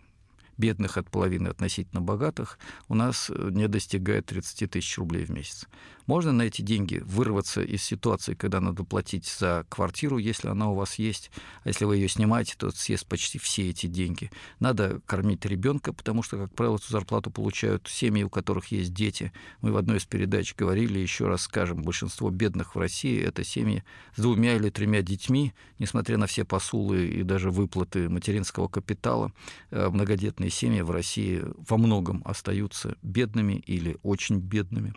бедных 0.56 0.96
от 0.96 1.10
половины 1.10 1.48
относительно 1.48 2.00
богатых, 2.00 2.58
у 2.88 2.94
нас 2.94 3.30
э, 3.30 3.50
не 3.52 3.68
достигает 3.68 4.26
30 4.26 4.70
тысяч 4.70 4.98
рублей 4.98 5.24
в 5.26 5.30
месяц. 5.30 5.66
Можно 6.08 6.32
на 6.32 6.42
эти 6.42 6.62
деньги 6.62 7.02
вырваться 7.04 7.60
из 7.60 7.82
ситуации, 7.82 8.32
когда 8.32 8.62
надо 8.62 8.82
платить 8.82 9.26
за 9.26 9.66
квартиру, 9.68 10.16
если 10.16 10.48
она 10.48 10.70
у 10.70 10.74
вас 10.74 10.94
есть, 10.94 11.30
а 11.64 11.68
если 11.68 11.84
вы 11.84 11.96
ее 11.96 12.08
снимаете, 12.08 12.54
то 12.56 12.70
съест 12.70 13.06
почти 13.06 13.38
все 13.38 13.68
эти 13.68 13.88
деньги. 13.88 14.30
Надо 14.58 15.02
кормить 15.04 15.44
ребенка, 15.44 15.92
потому 15.92 16.22
что, 16.22 16.38
как 16.38 16.54
правило, 16.54 16.76
эту 16.76 16.90
зарплату 16.90 17.30
получают 17.30 17.88
семьи, 17.88 18.22
у 18.22 18.30
которых 18.30 18.68
есть 18.68 18.94
дети. 18.94 19.32
Мы 19.60 19.70
в 19.70 19.76
одной 19.76 19.98
из 19.98 20.06
передач 20.06 20.54
говорили, 20.56 20.98
еще 20.98 21.28
раз 21.28 21.42
скажем, 21.42 21.82
большинство 21.82 22.30
бедных 22.30 22.74
в 22.74 22.78
России– 22.78 23.20
это 23.22 23.44
семьи 23.44 23.84
с 24.16 24.22
двумя 24.22 24.56
или 24.56 24.70
тремя 24.70 25.02
детьми, 25.02 25.52
несмотря 25.78 26.16
на 26.16 26.26
все 26.26 26.46
посулы 26.46 27.06
и 27.06 27.22
даже 27.22 27.50
выплаты 27.50 28.08
материнского 28.08 28.68
капитала, 28.68 29.30
э, 29.70 29.90
многодетные 29.90 30.48
семьи 30.48 30.80
в 30.80 30.90
России 30.90 31.44
во 31.68 31.76
многом 31.76 32.22
остаются 32.24 32.96
бедными 33.02 33.62
или 33.66 33.98
очень 34.02 34.38
бедными. 34.38 34.94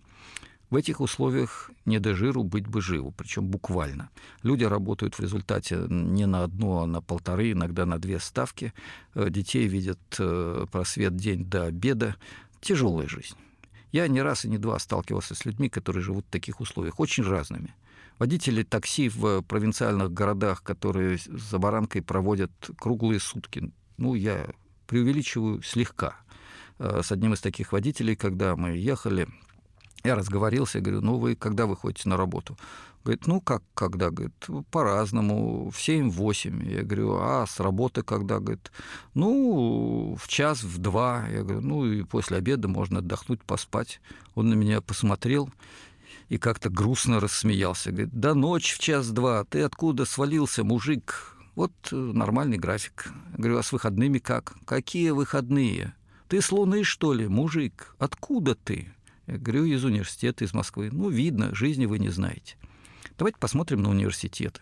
В 0.71 0.75
этих 0.77 1.01
условиях 1.01 1.69
не 1.85 1.99
до 1.99 2.15
жиру 2.15 2.45
быть 2.45 2.65
бы 2.65 2.81
живу, 2.81 3.11
причем 3.11 3.45
буквально. 3.45 4.09
Люди 4.41 4.63
работают 4.63 5.15
в 5.15 5.19
результате 5.19 5.85
не 5.89 6.25
на 6.25 6.45
одну, 6.45 6.79
а 6.79 6.85
на 6.87 7.01
полторы, 7.01 7.51
иногда 7.51 7.85
на 7.85 7.99
две 7.99 8.19
ставки. 8.19 8.73
Э, 9.13 9.29
детей 9.29 9.67
видят 9.67 9.99
э, 10.17 10.65
просвет 10.71 11.17
день 11.17 11.43
до 11.43 11.65
обеда, 11.65 12.15
тяжелая 12.61 13.09
жизнь. 13.09 13.35
Я 13.91 14.07
не 14.07 14.21
раз 14.21 14.45
и 14.45 14.49
не 14.49 14.57
два 14.57 14.79
сталкивался 14.79 15.35
с 15.35 15.43
людьми, 15.43 15.67
которые 15.67 16.03
живут 16.03 16.25
в 16.25 16.31
таких 16.31 16.61
условиях, 16.61 17.01
очень 17.01 17.25
разными. 17.25 17.75
Водители 18.17 18.63
такси 18.63 19.09
в 19.09 19.41
провинциальных 19.41 20.13
городах, 20.13 20.63
которые 20.63 21.19
за 21.25 21.59
баранкой 21.59 22.01
проводят 22.01 22.51
круглые 22.77 23.19
сутки, 23.19 23.73
ну, 23.97 24.15
я 24.15 24.47
преувеличиваю 24.87 25.61
слегка. 25.63 26.15
Э, 26.79 27.01
с 27.03 27.11
одним 27.11 27.33
из 27.33 27.41
таких 27.41 27.73
водителей, 27.73 28.15
когда 28.15 28.55
мы 28.55 28.77
ехали, 28.77 29.27
я 30.03 30.15
разговорился, 30.15 30.79
говорю, 30.79 31.01
ну, 31.01 31.17
вы 31.17 31.35
когда 31.35 31.65
вы 31.65 31.75
ходите 31.75 32.09
на 32.09 32.17
работу? 32.17 32.57
Говорит, 33.03 33.25
ну, 33.25 33.41
как 33.41 33.63
когда? 33.73 34.11
Говорит, 34.11 34.47
по-разному, 34.69 35.71
в 35.71 35.77
7-8. 35.77 36.69
Я 36.69 36.83
говорю, 36.83 37.17
а 37.19 37.45
с 37.47 37.59
работы 37.59 38.03
когда? 38.03 38.39
Говорит, 38.39 38.71
ну, 39.15 40.15
в 40.19 40.27
час, 40.27 40.63
в 40.63 40.77
два. 40.77 41.27
Я 41.29 41.43
говорю, 41.43 41.61
ну, 41.61 41.85
и 41.85 42.03
после 42.03 42.37
обеда 42.37 42.67
можно 42.67 42.99
отдохнуть, 42.99 43.43
поспать. 43.43 44.01
Он 44.35 44.49
на 44.49 44.53
меня 44.53 44.81
посмотрел 44.81 45.49
и 46.29 46.37
как-то 46.37 46.69
грустно 46.69 47.19
рассмеялся. 47.19 47.91
Говорит, 47.91 48.11
да 48.13 48.35
ночь 48.35 48.73
в 48.73 48.79
час-два, 48.79 49.43
ты 49.45 49.63
откуда 49.63 50.05
свалился, 50.05 50.63
мужик? 50.63 51.35
Вот 51.55 51.73
э, 51.91 51.95
нормальный 51.95 52.57
график. 52.57 53.11
Я 53.33 53.37
говорю, 53.37 53.57
а 53.57 53.63
с 53.63 53.71
выходными 53.71 54.19
как? 54.19 54.53
Какие 54.65 55.09
выходные? 55.09 55.93
Ты 56.29 56.41
с 56.41 56.51
Луны, 56.51 56.83
что 56.83 57.13
ли, 57.13 57.27
мужик? 57.27 57.95
Откуда 57.99 58.55
ты? 58.55 58.93
Я 59.31 59.37
говорю, 59.37 59.63
из 59.63 59.85
университета, 59.85 60.43
из 60.43 60.53
Москвы. 60.53 60.89
Ну, 60.91 61.09
видно, 61.09 61.55
жизни 61.55 61.85
вы 61.85 61.99
не 61.99 62.09
знаете. 62.09 62.57
Давайте 63.17 63.39
посмотрим 63.39 63.81
на 63.81 63.89
университеты. 63.89 64.59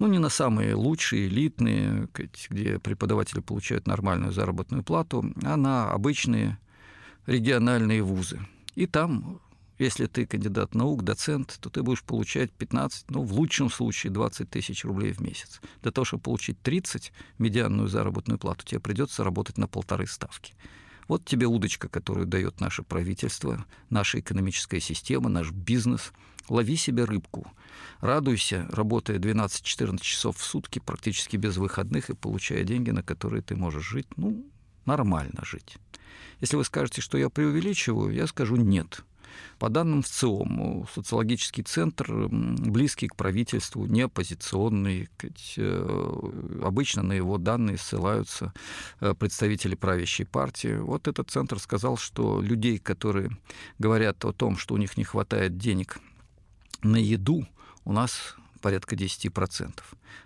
Ну, 0.00 0.08
не 0.08 0.18
на 0.18 0.30
самые 0.30 0.74
лучшие, 0.74 1.28
элитные, 1.28 2.08
где 2.50 2.80
преподаватели 2.80 3.38
получают 3.38 3.86
нормальную 3.86 4.32
заработную 4.32 4.82
плату, 4.82 5.32
а 5.44 5.56
на 5.56 5.92
обычные 5.92 6.58
региональные 7.26 8.02
вузы. 8.02 8.40
И 8.74 8.86
там 8.86 9.40
если 9.78 10.06
ты 10.06 10.26
кандидат 10.26 10.74
наук, 10.74 11.04
доцент, 11.04 11.56
то 11.60 11.70
ты 11.70 11.84
будешь 11.84 12.02
получать 12.02 12.52
15, 12.52 13.10
ну, 13.10 13.22
в 13.22 13.32
лучшем 13.32 13.70
случае 13.70 14.12
20 14.12 14.50
тысяч 14.50 14.84
рублей 14.84 15.12
в 15.12 15.20
месяц. 15.20 15.60
Для 15.82 15.92
того, 15.92 16.04
чтобы 16.04 16.24
получить 16.24 16.60
30 16.62 17.12
медианную 17.38 17.88
заработную 17.88 18.38
плату, 18.38 18.64
тебе 18.64 18.80
придется 18.80 19.22
работать 19.22 19.56
на 19.56 19.68
полторы 19.68 20.06
ставки. 20.08 20.54
Вот 21.08 21.24
тебе 21.24 21.46
удочка, 21.46 21.88
которую 21.88 22.26
дает 22.26 22.60
наше 22.60 22.82
правительство, 22.82 23.64
наша 23.90 24.20
экономическая 24.20 24.80
система, 24.80 25.28
наш 25.28 25.50
бизнес. 25.50 26.12
Лови 26.48 26.76
себе 26.76 27.04
рыбку. 27.04 27.50
Радуйся, 28.00 28.66
работая 28.70 29.18
12-14 29.18 29.98
часов 30.02 30.36
в 30.36 30.44
сутки, 30.44 30.78
практически 30.78 31.38
без 31.38 31.56
выходных, 31.56 32.10
и 32.10 32.14
получая 32.14 32.64
деньги, 32.64 32.90
на 32.90 33.02
которые 33.02 33.40
ты 33.40 33.56
можешь 33.56 33.88
жить, 33.88 34.06
ну, 34.16 34.44
нормально 34.84 35.42
жить. 35.42 35.78
Если 36.40 36.56
вы 36.56 36.64
скажете, 36.64 37.00
что 37.00 37.16
я 37.16 37.30
преувеличиваю, 37.30 38.12
я 38.12 38.26
скажу 38.26 38.56
нет. 38.56 39.04
По 39.58 39.68
данным 39.68 40.02
в 40.02 40.08
ЦИОМ, 40.08 40.86
социологический 40.92 41.62
центр, 41.62 42.28
близкий 42.28 43.08
к 43.08 43.16
правительству, 43.16 43.86
не 43.86 44.02
оппозиционный, 44.02 45.08
э, 45.56 46.30
обычно 46.62 47.02
на 47.02 47.12
его 47.12 47.38
данные 47.38 47.78
ссылаются 47.78 48.52
э, 49.00 49.14
представители 49.14 49.74
правящей 49.74 50.26
партии. 50.26 50.76
Вот 50.76 51.08
этот 51.08 51.30
центр 51.30 51.58
сказал, 51.58 51.96
что 51.96 52.40
людей, 52.40 52.78
которые 52.78 53.30
говорят 53.78 54.24
о 54.24 54.32
том, 54.32 54.56
что 54.56 54.74
у 54.74 54.78
них 54.78 54.96
не 54.96 55.04
хватает 55.04 55.56
денег 55.56 55.98
на 56.82 56.96
еду, 56.96 57.46
у 57.84 57.92
нас 57.92 58.36
порядка 58.60 58.96
10%. 58.96 59.82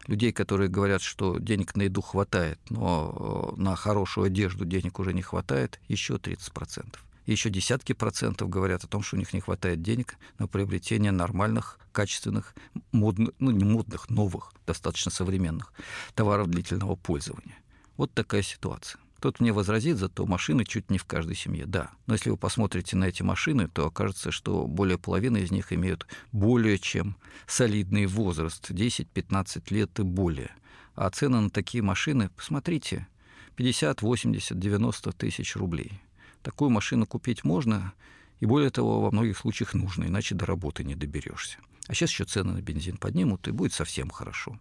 Людей, 0.06 0.32
которые 0.32 0.68
говорят, 0.68 1.02
что 1.02 1.38
денег 1.38 1.74
на 1.76 1.82
еду 1.82 2.02
хватает, 2.02 2.58
но 2.70 3.54
э, 3.56 3.60
на 3.60 3.74
хорошую 3.74 4.26
одежду 4.26 4.64
денег 4.64 5.00
уже 5.00 5.12
не 5.12 5.22
хватает, 5.22 5.80
еще 5.88 6.14
30% 6.14 6.96
еще 7.32 7.50
десятки 7.50 7.92
процентов 7.92 8.48
говорят 8.48 8.84
о 8.84 8.86
том, 8.86 9.02
что 9.02 9.16
у 9.16 9.18
них 9.18 9.32
не 9.32 9.40
хватает 9.40 9.82
денег 9.82 10.16
на 10.38 10.48
приобретение 10.48 11.12
нормальных, 11.12 11.78
качественных, 11.92 12.54
модных, 12.92 13.30
ну 13.38 13.50
не 13.50 13.64
модных, 13.64 14.08
новых, 14.08 14.52
достаточно 14.66 15.10
современных 15.10 15.72
товаров 16.14 16.48
длительного 16.48 16.96
пользования. 16.96 17.58
Вот 17.96 18.12
такая 18.12 18.42
ситуация. 18.42 19.00
Кто-то 19.18 19.42
мне 19.42 19.52
возразит, 19.52 19.98
зато 19.98 20.24
машины 20.26 20.64
чуть 20.64 20.90
не 20.90 20.98
в 20.98 21.04
каждой 21.04 21.34
семье. 21.34 21.66
Да, 21.66 21.90
но 22.06 22.14
если 22.14 22.30
вы 22.30 22.36
посмотрите 22.36 22.96
на 22.96 23.04
эти 23.06 23.24
машины, 23.24 23.66
то 23.66 23.86
окажется, 23.86 24.30
что 24.30 24.68
более 24.68 24.96
половины 24.96 25.38
из 25.38 25.50
них 25.50 25.72
имеют 25.72 26.06
более 26.30 26.78
чем 26.78 27.16
солидный 27.48 28.06
возраст, 28.06 28.70
10-15 28.70 29.64
лет 29.74 29.98
и 29.98 30.02
более. 30.02 30.52
А 30.94 31.10
цены 31.10 31.40
на 31.40 31.50
такие 31.50 31.82
машины, 31.82 32.30
посмотрите, 32.30 33.08
50, 33.56 34.02
80, 34.02 34.56
90 34.56 35.12
тысяч 35.12 35.56
рублей. 35.56 36.00
Такую 36.42 36.70
машину 36.70 37.06
купить 37.06 37.44
можно, 37.44 37.92
и 38.40 38.46
более 38.46 38.70
того, 38.70 39.00
во 39.00 39.10
многих 39.10 39.38
случаях 39.38 39.74
нужно, 39.74 40.04
иначе 40.04 40.34
до 40.34 40.46
работы 40.46 40.84
не 40.84 40.94
доберешься. 40.94 41.58
А 41.88 41.94
сейчас 41.94 42.10
еще 42.10 42.24
цены 42.24 42.52
на 42.52 42.62
бензин 42.62 42.96
поднимут, 42.96 43.48
и 43.48 43.50
будет 43.50 43.72
совсем 43.72 44.10
хорошо. 44.10 44.58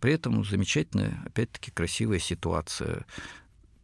При 0.00 0.12
этом 0.12 0.44
замечательная, 0.44 1.22
опять-таки, 1.24 1.70
красивая 1.70 2.18
ситуация. 2.18 3.06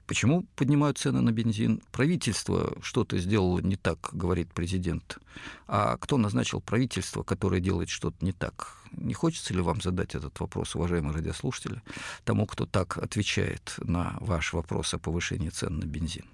Почему 0.07 0.45
поднимают 0.57 0.99
цены 0.99 1.21
на 1.21 1.31
бензин? 1.31 1.83
Правительство 1.93 2.77
что-то 2.83 3.19
сделало 3.19 3.61
не 3.61 3.77
так, 3.77 4.11
говорит 4.13 4.53
президент. 4.53 5.19
А 5.67 5.97
кто 5.99 6.17
назначил 6.17 6.61
правительство, 6.61 7.23
которое 7.23 7.61
делает 7.61 7.89
что-то 7.89 8.25
не 8.25 8.33
так? 8.33 8.77
Не 8.93 9.15
хочется 9.15 9.55
ли 9.55 9.61
вам 9.61 9.81
задать 9.81 10.15
этот 10.15 10.39
вопрос, 10.41 10.75
уважаемые 10.75 11.15
радиослушатели, 11.15 11.83
тому, 12.25 12.47
кто 12.47 12.67
так 12.67 12.99
отвечает 12.99 13.75
на 13.79 14.17
ваш 14.21 14.53
вопрос 14.53 14.95
о 14.95 14.99
повышении 14.99 15.49
цен 15.49 15.79
на 15.79 15.85
бензин? 15.85 16.27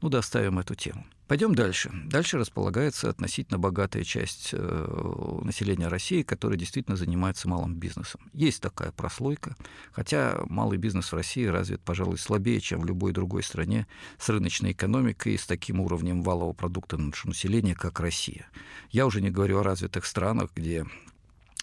Ну, 0.00 0.08
доставим 0.08 0.58
эту 0.58 0.74
тему. 0.74 1.04
Пойдем 1.26 1.54
дальше. 1.54 1.90
Дальше 2.06 2.38
располагается 2.38 3.10
относительно 3.10 3.58
богатая 3.58 4.02
часть 4.02 4.50
э, 4.52 5.40
населения 5.42 5.88
России, 5.88 6.22
которая 6.22 6.58
действительно 6.58 6.96
занимается 6.96 7.48
малым 7.48 7.74
бизнесом. 7.74 8.22
Есть 8.32 8.62
такая 8.62 8.92
прослойка, 8.92 9.54
хотя 9.92 10.40
малый 10.46 10.78
бизнес 10.78 11.12
в 11.12 11.14
России 11.14 11.44
развит, 11.44 11.82
пожалуй, 11.82 12.16
слабее, 12.16 12.60
чем 12.60 12.80
в 12.80 12.86
любой 12.86 13.12
другой 13.12 13.42
стране 13.42 13.86
с 14.18 14.28
рыночной 14.30 14.72
экономикой 14.72 15.34
и 15.34 15.38
с 15.38 15.46
таким 15.46 15.80
уровнем 15.80 16.22
валового 16.22 16.54
продукта 16.54 16.96
на 16.96 17.10
душу 17.10 17.28
населения, 17.28 17.74
как 17.74 18.00
Россия. 18.00 18.48
Я 18.90 19.04
уже 19.04 19.20
не 19.20 19.30
говорю 19.30 19.58
о 19.58 19.62
развитых 19.62 20.06
странах, 20.06 20.50
где 20.54 20.86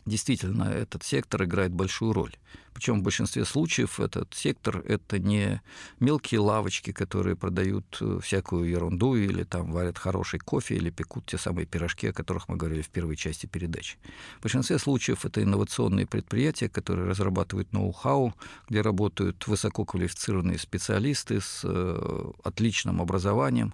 действительно 0.05 0.63
этот 0.63 1.03
сектор 1.03 1.43
играет 1.43 1.71
большую 1.71 2.13
роль. 2.13 2.35
Причем 2.75 2.99
в 2.99 3.03
большинстве 3.03 3.45
случаев 3.45 4.01
этот 4.01 4.33
сектор— 4.33 4.79
это 4.85 5.17
не 5.17 5.61
мелкие 6.01 6.41
лавочки, 6.41 6.91
которые 6.91 7.37
продают 7.37 7.97
э, 8.01 8.19
всякую 8.21 8.69
ерунду 8.69 9.15
или 9.15 9.43
там 9.43 9.71
варят 9.71 9.97
хороший 9.97 10.39
кофе 10.39 10.75
или 10.75 10.89
пекут 10.89 11.25
те 11.25 11.37
самые 11.37 11.65
пирожки, 11.65 12.07
о 12.07 12.13
которых 12.13 12.49
мы 12.49 12.57
говорили 12.57 12.81
в 12.81 12.89
первой 12.89 13.15
части 13.15 13.45
передачи. 13.45 13.95
В 14.39 14.43
большинстве 14.43 14.77
случаев 14.77 15.25
это 15.25 15.41
инновационные 15.41 16.05
предприятия, 16.05 16.67
которые 16.67 17.07
разрабатывают 17.07 17.71
ноу-хау, 17.71 18.33
где 18.67 18.81
работают 18.81 19.47
высококвалифицированные 19.47 20.59
специалисты 20.59 21.39
с 21.39 21.61
э, 21.63 22.31
отличным 22.43 23.01
образованием, 23.01 23.73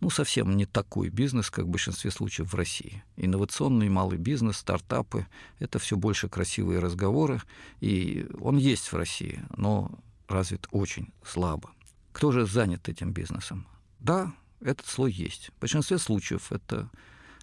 ну, 0.00 0.10
совсем 0.10 0.56
не 0.56 0.66
такой 0.66 1.08
бизнес, 1.08 1.50
как 1.50 1.64
в 1.64 1.68
большинстве 1.68 2.10
случаев 2.10 2.52
в 2.52 2.54
России. 2.54 3.02
Инновационный 3.16 3.88
малый 3.88 4.18
бизнес, 4.18 4.58
стартапы— 4.58 5.26
это 5.58 5.78
все 5.78 5.96
больше 5.96 6.28
красивые 6.28 6.80
разговоры, 6.80 7.40
и 7.80 8.26
он 8.40 8.58
есть 8.58 8.92
в 8.92 8.96
России, 8.96 9.42
но 9.56 9.90
развит 10.28 10.66
очень 10.70 11.12
слабо. 11.24 11.70
Кто 12.12 12.32
же 12.32 12.46
занят 12.46 12.88
этим 12.88 13.12
бизнесом? 13.12 13.66
Да, 14.00 14.32
этот 14.60 14.86
слой 14.86 15.12
есть. 15.12 15.50
В 15.56 15.60
большинстве 15.60 15.98
случаев 15.98 16.52
это 16.52 16.90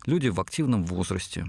люди 0.05 0.27
в 0.27 0.39
активном 0.39 0.85
возрасте, 0.85 1.47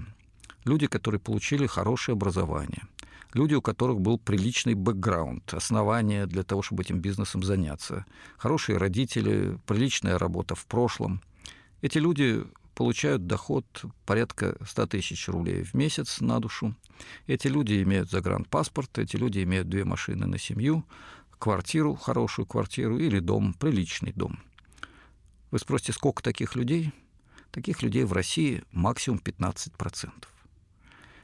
люди, 0.63 0.87
которые 0.87 1.19
получили 1.19 1.67
хорошее 1.67 2.13
образование— 2.13 2.83
люди, 3.35 3.53
у 3.53 3.61
которых 3.61 3.99
был 3.99 4.17
приличный 4.17 4.73
бэкграунд, 4.73 5.53
основания 5.53 6.25
для 6.25 6.43
того, 6.43 6.61
чтобы 6.61 6.83
этим 6.83 6.99
бизнесом 6.99 7.43
заняться, 7.43 8.05
хорошие 8.37 8.77
родители, 8.77 9.59
приличная 9.67 10.17
работа 10.17 10.55
в 10.55 10.65
прошлом. 10.65 11.21
Эти 11.81 11.97
люди 11.97 12.43
получают 12.73 13.27
доход 13.27 13.65
порядка 14.05 14.57
100 14.65 14.87
тысяч 14.87 15.27
рублей 15.27 15.63
в 15.63 15.73
месяц 15.73 16.21
на 16.21 16.39
душу. 16.39 16.75
Эти 17.27 17.47
люди 17.47 17.83
имеют 17.83 18.09
загранпаспорт, 18.09 18.97
эти 18.97 19.17
люди 19.17 19.43
имеют 19.43 19.69
две 19.69 19.83
машины 19.83 20.25
на 20.25 20.39
семью, 20.39 20.85
квартиру, 21.37 21.95
хорошую 21.95 22.45
квартиру 22.45 22.97
или 22.97 23.19
дом, 23.19 23.53
приличный 23.53 24.13
дом. 24.13 24.39
Вы 25.51 25.59
спросите, 25.59 25.93
сколько 25.93 26.23
таких 26.23 26.55
людей? 26.55 26.91
Таких 27.51 27.83
людей 27.83 28.03
в 28.03 28.13
России 28.13 28.63
максимум 28.71 29.21
15%. 29.23 30.11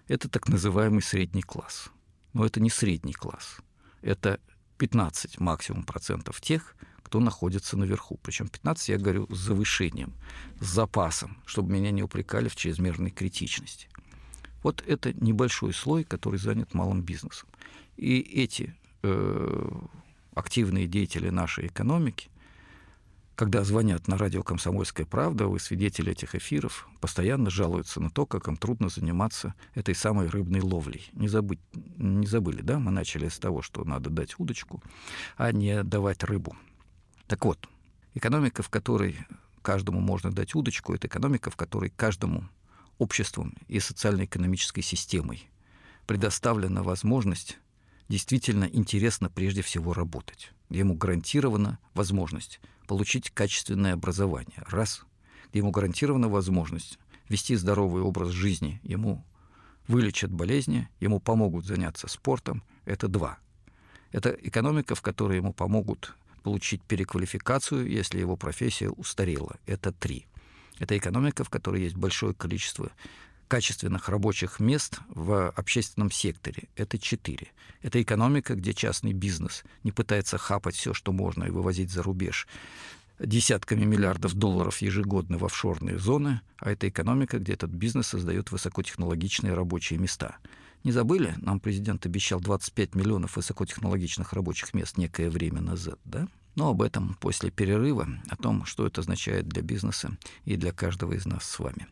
Это 0.07 0.29
так 0.29 0.49
называемый 0.49 1.01
средний 1.01 1.41
класс. 1.41 1.89
Но 2.33 2.45
это 2.45 2.59
не 2.59 2.69
средний 2.69 3.13
класс. 3.13 3.57
Это 4.01 4.39
15 4.77 5.39
максимум 5.39 5.83
процентов 5.83 6.41
тех, 6.41 6.75
кто 7.03 7.19
находится 7.19 7.77
наверху. 7.77 8.17
Причем 8.23 8.47
15 8.47 8.89
я 8.89 8.97
говорю 8.97 9.27
с 9.29 9.37
завышением, 9.37 10.13
с 10.59 10.65
запасом, 10.65 11.37
чтобы 11.45 11.71
меня 11.73 11.91
не 11.91 12.01
упрекали 12.01 12.47
в 12.47 12.55
чрезмерной 12.55 13.11
критичности. 13.11 13.89
Вот 14.63 14.83
это 14.87 15.13
небольшой 15.13 15.73
слой, 15.73 16.03
который 16.03 16.39
занят 16.39 16.73
малым 16.73 17.01
бизнесом. 17.01 17.49
И 17.97 18.19
эти 18.19 18.75
э, 19.03 19.71
активные 20.33 20.87
деятели 20.87 21.29
нашей 21.29 21.67
экономики, 21.67 22.30
когда 23.41 23.63
звонят 23.63 24.07
на 24.07 24.19
радио 24.19 24.43
«Комсомольская 24.43 25.03
правда», 25.03 25.47
вы 25.47 25.59
свидетели 25.59 26.11
этих 26.11 26.35
эфиров, 26.35 26.87
постоянно 26.99 27.49
жалуются 27.49 27.99
на 27.99 28.11
то, 28.11 28.27
как 28.27 28.47
им 28.47 28.55
трудно 28.55 28.87
заниматься 28.87 29.55
этой 29.73 29.95
самой 29.95 30.27
рыбной 30.27 30.61
ловлей. 30.61 31.09
Не, 31.13 31.27
забыть, 31.27 31.59
не 31.73 32.27
забыли, 32.27 32.61
да? 32.61 32.77
Мы 32.77 32.91
начали 32.91 33.29
с 33.29 33.39
того, 33.39 33.63
что 33.63 33.83
надо 33.83 34.11
дать 34.11 34.39
удочку, 34.39 34.83
а 35.37 35.51
не 35.51 35.81
давать 35.81 36.23
рыбу. 36.23 36.55
Так 37.25 37.43
вот, 37.43 37.67
экономика, 38.13 38.61
в 38.61 38.69
которой 38.69 39.17
каждому 39.63 40.01
можно 40.01 40.31
дать 40.31 40.53
удочку, 40.53 40.93
это 40.93 41.07
экономика, 41.07 41.49
в 41.49 41.55
которой 41.55 41.89
каждому 41.89 42.47
обществом 42.99 43.55
и 43.67 43.79
социально-экономической 43.79 44.83
системой 44.83 45.49
предоставлена 46.05 46.83
возможность 46.83 47.57
действительно 48.07 48.65
интересно 48.65 49.31
прежде 49.31 49.63
всего 49.63 49.93
работать, 49.93 50.53
ему 50.69 50.93
гарантирована 50.93 51.79
возможность 51.95 52.59
получить 52.91 53.29
качественное 53.29 53.93
образование, 53.93 54.65
раз, 54.67 55.05
ему 55.53 55.71
гарантирована 55.71 56.27
возможность 56.27 56.99
вести 57.29 57.55
здоровый 57.55 58.03
образ 58.03 58.31
жизни, 58.31 58.81
ему 58.83 59.23
вылечат 59.87 60.29
болезни, 60.29 60.89
ему 60.99 61.21
помогут 61.21 61.65
заняться 61.65 62.09
спортом, 62.09 62.63
это 62.83 63.07
два. 63.07 63.37
Это 64.11 64.31
экономика, 64.31 64.93
в 64.95 65.01
которой 65.01 65.37
ему 65.37 65.53
помогут 65.53 66.17
получить 66.43 66.81
переквалификацию, 66.81 67.89
если 67.89 68.19
его 68.19 68.35
профессия 68.35 68.89
устарела, 68.89 69.55
это 69.65 69.93
три. 69.93 70.25
Это 70.77 70.97
экономика, 70.97 71.45
в 71.45 71.49
которой 71.49 71.83
есть 71.83 71.95
большое 71.95 72.33
количество 72.33 72.91
качественных 73.51 74.07
рабочих 74.07 74.61
мест 74.61 75.01
в 75.09 75.49
общественном 75.49 76.09
секторе. 76.09 76.69
Это 76.77 76.97
четыре. 76.97 77.47
Это 77.81 78.01
экономика, 78.01 78.55
где 78.55 78.73
частный 78.73 79.11
бизнес 79.11 79.65
не 79.83 79.91
пытается 79.91 80.37
хапать 80.37 80.75
все, 80.75 80.93
что 80.93 81.11
можно, 81.11 81.43
и 81.43 81.49
вывозить 81.49 81.91
за 81.91 82.01
рубеж 82.01 82.47
десятками 83.19 83.83
миллиардов 83.83 84.35
долларов 84.35 84.81
ежегодно 84.81 85.37
в 85.37 85.43
офшорные 85.43 85.99
зоны, 85.99 86.39
а 86.59 86.71
это 86.71 86.87
экономика, 86.87 87.39
где 87.39 87.53
этот 87.53 87.71
бизнес 87.71 88.07
создает 88.07 88.51
высокотехнологичные 88.51 89.53
рабочие 89.53 89.99
места. 89.99 90.37
Не 90.85 90.93
забыли? 90.93 91.35
Нам 91.37 91.59
президент 91.59 92.05
обещал 92.05 92.39
25 92.39 92.95
миллионов 92.95 93.35
высокотехнологичных 93.35 94.31
рабочих 94.31 94.73
мест 94.73 94.97
некое 94.97 95.29
время 95.29 95.59
назад, 95.59 95.99
да? 96.05 96.27
Но 96.55 96.69
об 96.69 96.81
этом 96.81 97.15
после 97.19 97.51
перерыва, 97.51 98.07
о 98.29 98.35
том, 98.35 98.65
что 98.65 98.87
это 98.87 99.01
означает 99.01 99.47
для 99.47 99.61
бизнеса 99.61 100.17
и 100.43 100.57
для 100.57 100.71
каждого 100.71 101.13
из 101.13 101.25
нас 101.25 101.43
с 101.43 101.59
вами. 101.59 101.87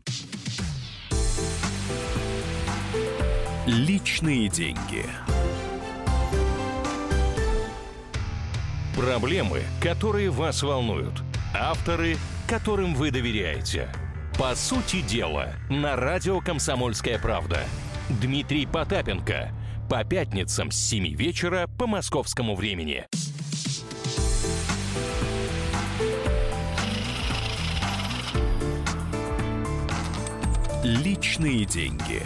Личные 3.71 4.49
деньги. 4.49 5.05
Проблемы, 8.95 9.61
которые 9.79 10.31
вас 10.31 10.63
волнуют. 10.63 11.21
Авторы, 11.53 12.17
которым 12.47 12.95
вы 12.95 13.11
доверяете. 13.11 13.87
По 14.39 14.55
сути 14.55 15.01
дела, 15.01 15.53
на 15.69 15.95
радио 15.95 16.41
«Комсомольская 16.41 17.19
правда». 17.19 17.59
Дмитрий 18.09 18.65
Потапенко. 18.65 19.51
По 19.87 20.03
пятницам 20.03 20.71
с 20.71 20.75
7 20.75 21.15
вечера 21.15 21.67
по 21.77 21.85
московскому 21.85 22.55
времени. 22.55 23.05
Личные 30.83 31.65
деньги. 31.65 32.23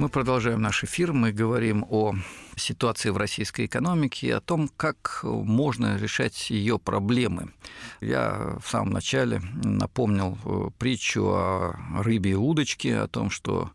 Мы 0.00 0.08
продолжаем 0.08 0.62
наш 0.62 0.82
эфир. 0.82 1.12
Мы 1.12 1.30
говорим 1.30 1.84
о 1.90 2.14
ситуации 2.56 3.10
в 3.10 3.18
российской 3.18 3.66
экономике 3.66 4.34
о 4.34 4.40
том, 4.40 4.70
как 4.74 5.20
можно 5.22 5.98
решать 5.98 6.48
ее 6.48 6.78
проблемы. 6.78 7.52
Я 8.00 8.56
в 8.64 8.70
самом 8.70 8.94
начале 8.94 9.42
напомнил 9.62 10.38
э, 10.42 10.70
притчу 10.78 11.26
о 11.26 11.76
рыбе 12.02 12.30
и 12.30 12.34
удочке, 12.34 12.96
о 12.96 13.08
том, 13.08 13.28
что 13.28 13.72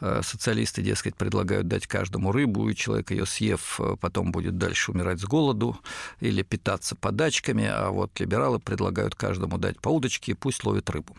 э, 0.00 0.22
социалисты, 0.24 0.80
дескать, 0.80 1.14
предлагают 1.14 1.68
дать 1.68 1.86
каждому 1.86 2.32
рыбу, 2.32 2.70
и 2.70 2.74
человек 2.74 3.10
ее 3.10 3.26
съев, 3.26 3.78
э, 3.78 3.96
потом 4.00 4.32
будет 4.32 4.56
дальше 4.56 4.92
умирать 4.92 5.20
с 5.20 5.24
голоду 5.24 5.78
или 6.20 6.42
питаться 6.42 6.96
подачками, 6.96 7.66
а 7.66 7.90
вот 7.90 8.18
либералы 8.18 8.60
предлагают 8.60 9.14
каждому 9.14 9.58
дать 9.58 9.78
по 9.78 9.90
удочке 9.90 10.32
и 10.32 10.34
пусть 10.34 10.64
ловит 10.64 10.88
рыбу. 10.88 11.14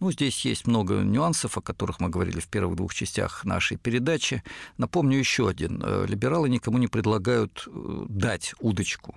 Ну, 0.00 0.12
здесь 0.12 0.44
есть 0.44 0.66
много 0.66 1.02
нюансов, 1.02 1.56
о 1.58 1.60
которых 1.60 2.00
мы 2.00 2.08
говорили 2.08 2.40
в 2.40 2.48
первых 2.48 2.76
двух 2.76 2.94
частях 2.94 3.44
нашей 3.44 3.76
передачи. 3.76 4.42
Напомню 4.78 5.18
еще 5.18 5.48
один. 5.48 5.82
Э, 5.84 6.06
либералы 6.06 6.48
никому 6.48 6.78
не 6.78 6.88
предлагают 6.88 7.66
э, 7.66 8.06
дать 8.08 8.54
удочку 8.60 9.14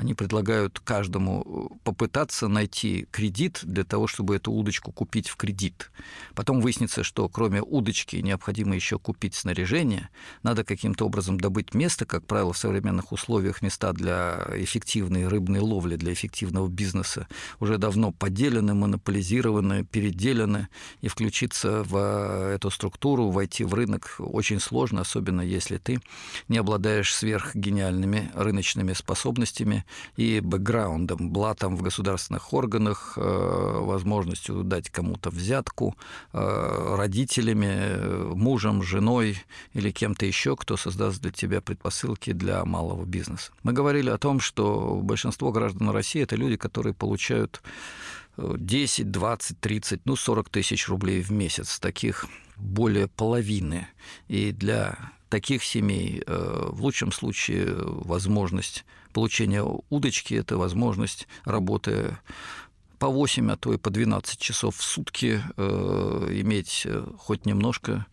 они 0.00 0.14
предлагают 0.14 0.80
каждому 0.80 1.44
э, 1.70 1.74
попытаться 1.84 2.48
найти 2.48 3.06
кредит 3.10 3.60
для 3.62 3.84
того, 3.84 4.06
чтобы 4.06 4.36
эту 4.36 4.50
удочку 4.50 4.92
купить 4.92 5.28
в 5.28 5.36
кредит. 5.36 5.90
Потом 6.34 6.62
выяснится, 6.62 7.04
что 7.04 7.28
кроме 7.28 7.60
удочки 7.60 8.16
необходимо 8.16 8.74
еще 8.74 8.98
купить 8.98 9.34
снаряжение, 9.34 10.08
надо 10.42 10.64
каким-то 10.64 11.04
образом 11.04 11.38
добыть 11.38 11.74
место, 11.74 12.06
как 12.06 12.26
правило, 12.26 12.54
в 12.54 12.58
современных 12.58 13.12
условиях 13.12 13.60
места 13.60 13.92
для 13.92 14.46
эффективной 14.54 15.28
рыбной 15.28 15.60
ловли, 15.60 15.96
для 15.96 16.14
эффективного 16.14 16.68
бизнеса. 16.68 17.28
Уже 17.60 17.76
давно 17.76 18.10
поделены, 18.10 18.72
монополизированы, 18.72 19.84
переделены, 19.84 20.68
и 21.02 21.08
включиться 21.08 21.82
в 21.82 21.96
э, 21.96 22.54
эту 22.54 22.70
структуру, 22.70 23.28
войти 23.28 23.64
в 23.64 23.74
рынок 23.74 24.16
очень 24.18 24.60
сложно, 24.60 25.02
особенно 25.02 25.42
если 25.42 25.76
ты 25.76 26.00
не 26.48 26.56
обладаешь 26.56 27.14
сверхгениальными 27.14 28.30
рыночными 28.34 28.94
способностями 28.94 29.84
и 30.16 30.40
бэкграундом, 30.40 31.30
блатом 31.30 31.76
в 31.76 31.82
государственных 31.82 32.52
органах, 32.52 33.14
э, 33.16 33.20
возможностью 33.20 34.62
дать 34.62 34.90
кому-то 34.90 35.30
взятку, 35.30 35.96
э, 36.32 36.94
родителями, 36.96 38.34
мужем, 38.34 38.82
женой 38.82 39.38
или 39.72 39.90
кем-то 39.90 40.26
еще, 40.26 40.56
кто 40.56 40.76
создаст 40.76 41.20
для 41.20 41.30
тебя 41.30 41.60
предпосылки 41.60 42.32
для 42.32 42.64
малого 42.64 43.04
бизнеса. 43.04 43.52
Мы 43.62 43.72
говорили 43.72 44.10
о 44.10 44.18
том, 44.18 44.40
что 44.40 45.00
большинство 45.02 45.52
граждан 45.52 45.90
России– 45.90 46.22
это 46.22 46.36
люди, 46.36 46.56
которые 46.56 46.94
получают 46.94 47.62
10, 48.36 49.10
20, 49.10 49.60
30, 49.60 50.00
ну 50.04 50.16
40 50.16 50.48
тысяч 50.48 50.88
рублей 50.88 51.22
в 51.22 51.30
месяц. 51.30 51.78
Таких 51.78 52.26
более 52.56 53.08
половины. 53.08 53.88
И 54.28 54.52
для 54.52 54.98
таких 55.28 55.64
семей 55.64 56.22
э, 56.26 56.68
в 56.70 56.82
лучшем 56.82 57.12
случае 57.12 57.74
возможность 57.76 58.84
получения 59.12 59.64
удочки– 59.90 60.34
это 60.36 60.56
возможность 60.56 61.28
работы 61.44 62.16
по 62.98 63.08
8, 63.08 63.52
а 63.52 63.56
то 63.56 63.72
и 63.72 63.78
по 63.78 63.90
12 63.90 64.38
часов 64.38 64.76
в 64.76 64.82
сутки 64.82 65.42
э, 65.56 66.28
иметь 66.40 66.82
э, 66.84 67.04
хоть 67.18 67.46
немножко 67.46 68.06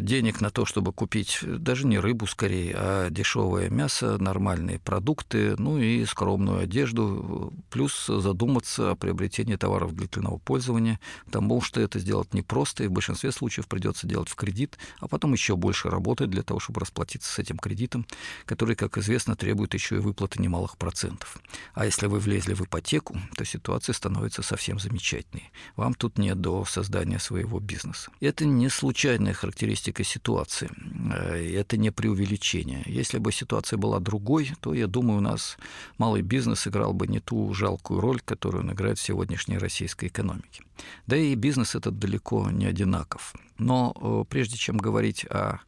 денег 0.00 0.40
на 0.42 0.50
то, 0.50 0.66
чтобы 0.66 0.92
купить 0.92 1.38
даже 1.42 1.86
не 1.86 1.98
рыбу 1.98 2.26
скорее, 2.26 2.74
а 2.76 3.10
дешевое 3.10 3.70
мясо, 3.70 4.18
нормальные 4.18 4.78
продукты, 4.78 5.54
ну 5.56 5.78
и 5.78 6.04
скромную 6.04 6.58
одежду, 6.60 7.54
плюс 7.70 8.06
задуматься 8.06 8.90
о 8.90 8.94
приобретении 8.94 9.56
товаров 9.56 9.94
длительного 9.94 10.36
пользования, 10.36 11.00
потому 11.24 11.62
что 11.62 11.80
это 11.80 11.98
сделать 11.98 12.34
непросто, 12.34 12.84
и 12.84 12.88
в 12.88 12.92
большинстве 12.92 13.32
случаев 13.32 13.68
придется 13.68 14.06
делать 14.06 14.28
в 14.28 14.34
кредит, 14.34 14.78
а 14.98 15.08
потом 15.08 15.32
еще 15.32 15.56
больше 15.56 15.88
работать 15.88 16.28
для 16.28 16.42
того, 16.42 16.60
чтобы 16.60 16.80
расплатиться 16.80 17.32
с 17.32 17.38
этим 17.38 17.56
кредитом, 17.56 18.06
который, 18.44 18.76
как 18.76 18.98
известно, 18.98 19.34
требует 19.34 19.72
еще 19.72 19.96
и 19.96 20.00
выплаты 20.00 20.42
немалых 20.42 20.76
процентов. 20.76 21.38
А 21.72 21.86
если 21.86 22.06
вы 22.06 22.18
влезли 22.18 22.52
в 22.52 22.60
ипотеку, 22.60 23.16
то 23.34 23.44
ситуация 23.46 23.94
становится 23.94 24.42
совсем 24.42 24.78
замечательной. 24.78 25.50
Вам 25.76 25.94
тут 25.94 26.18
нет 26.18 26.38
до 26.40 26.66
создания 26.66 27.18
своего 27.18 27.60
бизнеса. 27.60 28.10
Это 28.20 28.44
не 28.44 28.68
случайная 28.68 29.32
характеристика 29.32 29.69
характеристика 29.70 30.04
ситуации. 30.04 30.70
Э, 31.12 31.60
это 31.60 31.76
не 31.76 31.90
преувеличение. 31.90 32.82
Если 32.86 33.18
бы 33.18 33.32
ситуация 33.32 33.76
была 33.78 34.00
другой, 34.00 34.52
то, 34.60 34.74
я 34.74 34.86
думаю, 34.86 35.18
у 35.18 35.22
нас 35.22 35.58
малый 35.98 36.22
бизнес 36.22 36.66
играл 36.66 36.92
бы 36.92 37.06
не 37.06 37.20
ту 37.20 37.54
жалкую 37.54 38.00
роль, 38.00 38.20
которую 38.24 38.64
он 38.64 38.72
играет 38.72 38.98
в 38.98 39.02
сегодняшней 39.02 39.58
российской 39.58 40.08
экономике. 40.08 40.62
Да 41.06 41.16
и 41.16 41.34
бизнес 41.36 41.74
этот 41.74 41.98
далеко 41.98 42.50
не 42.50 42.66
одинаков. 42.66 43.34
Но 43.58 43.92
э, 43.94 44.24
прежде 44.28 44.56
чем 44.56 44.78
говорить 44.78 45.24
о 45.30 45.60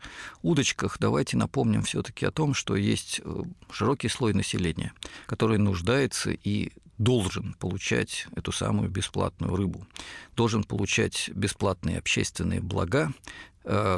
удочках, 0.43 0.97
давайте 1.01 1.37
напомним 1.37 1.83
все-таки 1.83 2.27
о 2.27 2.31
том, 2.31 2.55
что 2.55 2.77
есть 2.77 3.21
э, 3.25 3.43
широкий 3.71 4.09
слой 4.09 4.35
населения, 4.35 4.93
который 5.27 5.59
нуждается 5.59 6.31
и 6.31 6.73
должен 6.99 7.55
получать 7.59 8.27
эту 8.37 8.53
самую 8.53 8.89
бесплатную 8.89 9.57
рыбу, 9.57 9.87
должен 10.37 10.63
получать 10.63 11.31
бесплатные 11.35 11.99
общественные 11.99 12.61
блага, 12.61 13.13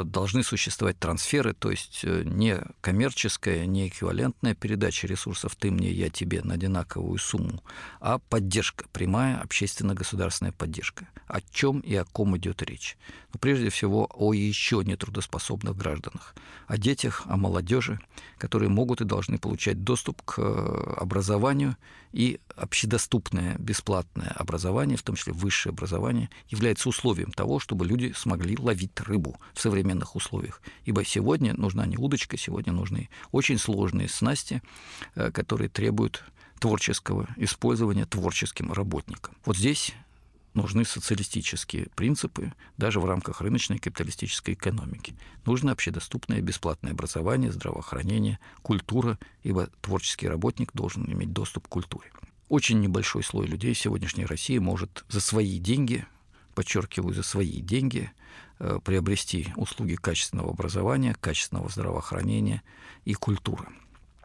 должны 0.05 0.42
существовать 0.42 0.98
трансферы, 0.98 1.55
то 1.55 1.70
есть 1.70 2.00
э, 2.03 2.22
не 2.24 2.61
коммерческая, 2.81 3.64
не 3.64 3.88
эквивалентная 3.88 4.55
передача 4.55 5.07
ресурсов 5.07 5.57
«ты 5.57 5.70
мне, 5.70 5.90
я 5.90 6.11
тебе» 6.11 6.42
на 6.42 6.55
одинаковую 6.55 7.18
сумму, 7.18 7.62
а 8.00 8.18
поддержка, 8.18 8.85
прямая 8.92 9.40
общественно-государственная 9.40 10.53
поддержка. 10.53 11.09
О 11.27 11.40
чем 11.40 11.81
и 11.81 11.94
о 11.94 12.05
ком 12.05 12.37
идет 12.37 12.62
речь? 12.62 12.98
Ну, 13.33 13.38
прежде 13.40 13.70
всего, 13.70 14.09
о 14.12 14.35
еще 14.35 14.83
нетрудоспособных 14.85 15.77
гражданах, 15.77 16.35
о 16.66 16.77
детях, 16.77 17.22
о 17.27 17.37
молодежи, 17.37 17.98
которые 18.37 18.68
могут 18.68 19.00
и 19.00 19.05
должны 19.05 19.38
получать 19.38 19.83
доступ 19.83 20.20
к 20.22 20.38
э, 20.38 20.94
образованию, 20.98 21.77
и 22.14 22.38
общедоступное 22.55 23.57
бесплатное 23.59 24.29
образование, 24.29 24.96
в 24.96 25.03
том 25.03 25.16
числе 25.16 25.33
высшее 25.33 25.72
образование, 25.72 26.31
является 26.48 26.88
условием 26.88 27.33
того, 27.33 27.59
чтобы 27.59 27.85
люди 27.85 28.12
смогли 28.16 28.57
ловить 28.57 28.98
рыбу 29.00 29.37
в 29.53 29.61
современных 29.61 30.14
условиях. 30.14 30.62
Ибо 30.85 31.05
сегодня 31.05 31.55
нужна 31.55 31.87
не 31.87 31.96
удочка, 31.96 32.37
сегодня 32.37 32.72
нужны 32.72 33.09
очень 33.33 33.59
сложные 33.59 34.09
снасти, 34.09 34.62
э, 35.16 35.33
которые 35.33 35.68
требуют 35.68 36.22
творческого 36.61 37.29
использования 37.37 38.07
творческим 38.07 38.72
работникам. 38.72 39.35
Вот 39.44 39.57
здесь 39.57 39.92
нужны 40.54 40.84
социалистические 40.84 41.88
принципы 41.94 42.52
даже 42.78 43.00
в 43.00 43.04
рамках 43.04 43.40
рыночной 43.40 43.78
капиталистической 43.78 44.54
экономики. 44.54 45.14
Нужно 45.44 45.72
общедоступное 45.72 46.40
бесплатное 46.40 46.92
образование, 46.92 47.52
здравоохранение, 47.52 48.38
культура, 48.62 49.18
ибо 49.42 49.68
творческий 49.80 50.28
работник 50.28 50.72
должен 50.72 51.04
иметь 51.10 51.32
доступ 51.32 51.66
к 51.66 51.70
культуре. 51.70 52.10
Очень 52.48 52.80
небольшой 52.80 53.22
слой 53.22 53.46
людей 53.46 53.74
в 53.74 53.78
сегодняшней 53.78 54.26
России 54.26 54.58
может 54.58 55.04
за 55.08 55.20
свои 55.20 55.58
деньги, 55.58 56.06
подчеркиваю, 56.54 57.14
за 57.14 57.22
свои 57.22 57.60
деньги, 57.60 58.12
э, 58.58 58.78
приобрести 58.84 59.52
услуги 59.56 59.96
качественного 59.96 60.50
образования, 60.50 61.16
качественного 61.20 61.68
здравоохранения 61.68 62.62
и 63.04 63.14
культуры. 63.14 63.66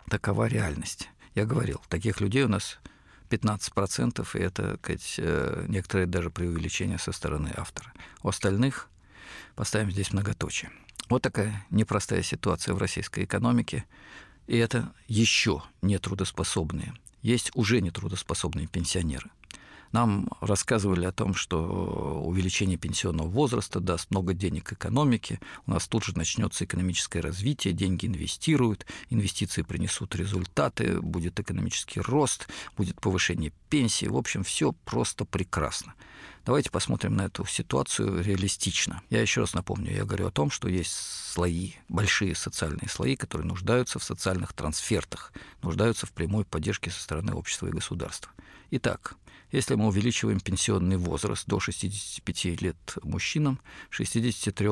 Такова 0.09 0.47
реальность. 0.47 1.09
Я 1.33 1.45
говорил, 1.45 1.81
таких 1.87 2.19
людей 2.21 2.43
у 2.43 2.49
нас 2.49 2.79
15%, 3.29 4.27
и 4.35 4.39
это 4.39 4.77
сказать, 4.81 5.15
э, 5.17 5.65
некоторое 5.67 6.05
даже 6.05 6.29
преувеличение 6.29 6.97
со 6.97 7.11
стороны 7.11 7.51
автора. 7.55 7.93
У 8.23 8.29
остальных 8.29 8.89
поставим 9.55 9.91
здесь 9.91 10.11
многоточие. 10.11 10.71
Вот 11.09 11.21
такая 11.21 11.65
непростая 11.69 12.21
ситуация 12.21 12.73
в 12.73 12.77
российской 12.77 13.23
экономике, 13.23 13.85
и 14.47 14.57
это 14.57 14.93
еще 15.07 15.63
нетрудоспособные. 15.81 16.93
Есть 17.21 17.51
уже 17.55 17.81
нетрудоспособные 17.81 18.67
пенсионеры. 18.67 19.29
Нам 19.91 20.27
рассказывали 20.41 21.05
о 21.05 21.11
том, 21.11 21.33
что 21.33 22.21
увеличение 22.23 22.77
пенсионного 22.77 23.27
возраста 23.27 23.79
даст 23.79 24.11
много 24.11 24.33
денег 24.33 24.71
экономике, 24.71 25.39
у 25.65 25.71
нас 25.71 25.87
тут 25.87 26.03
же 26.03 26.15
начнется 26.15 26.65
экономическое 26.65 27.21
развитие, 27.21 27.73
деньги 27.73 28.05
инвестируют, 28.05 28.85
инвестиции 29.09 29.63
принесут 29.63 30.15
результаты, 30.15 31.01
будет 31.01 31.39
экономический 31.39 32.01
рост, 32.01 32.47
будет 32.77 33.01
повышение 33.01 33.51
пенсии. 33.69 34.05
В 34.05 34.17
общем, 34.17 34.43
все 34.43 34.73
просто 34.85 35.25
прекрасно. 35.25 35.95
Давайте 36.49 36.71
посмотрим 36.71 37.15
на 37.15 37.27
эту 37.27 37.45
ситуацию 37.45 38.23
реалистично. 38.23 39.03
Я 39.11 39.21
еще 39.21 39.41
раз 39.41 39.53
напомню, 39.53 39.93
я 39.93 40.03
говорю 40.03 40.25
о 40.25 40.31
том, 40.31 40.49
что 40.49 40.67
есть 40.67 40.91
слои, 40.91 41.73
большие 41.89 42.33
социальные 42.33 42.89
слои, 42.89 43.15
которые 43.15 43.47
нуждаются 43.47 43.99
в 43.99 44.03
социальных 44.03 44.53
трансфертах, 44.53 45.31
нуждаются 45.61 46.07
в 46.07 46.11
прямой 46.11 46.45
поддержке 46.45 46.89
со 46.89 47.03
стороны 47.03 47.33
общества 47.33 47.67
и 47.67 47.71
государства. 47.71 48.31
Итак, 48.71 49.13
если 49.51 49.75
мы 49.75 49.85
увеличиваем 49.89 50.39
пенсионный 50.39 50.97
возраст 50.97 51.45
до 51.45 51.59
65 51.59 52.45
лет 52.63 52.95
мужчинам, 53.03 53.59
63, 53.91 54.69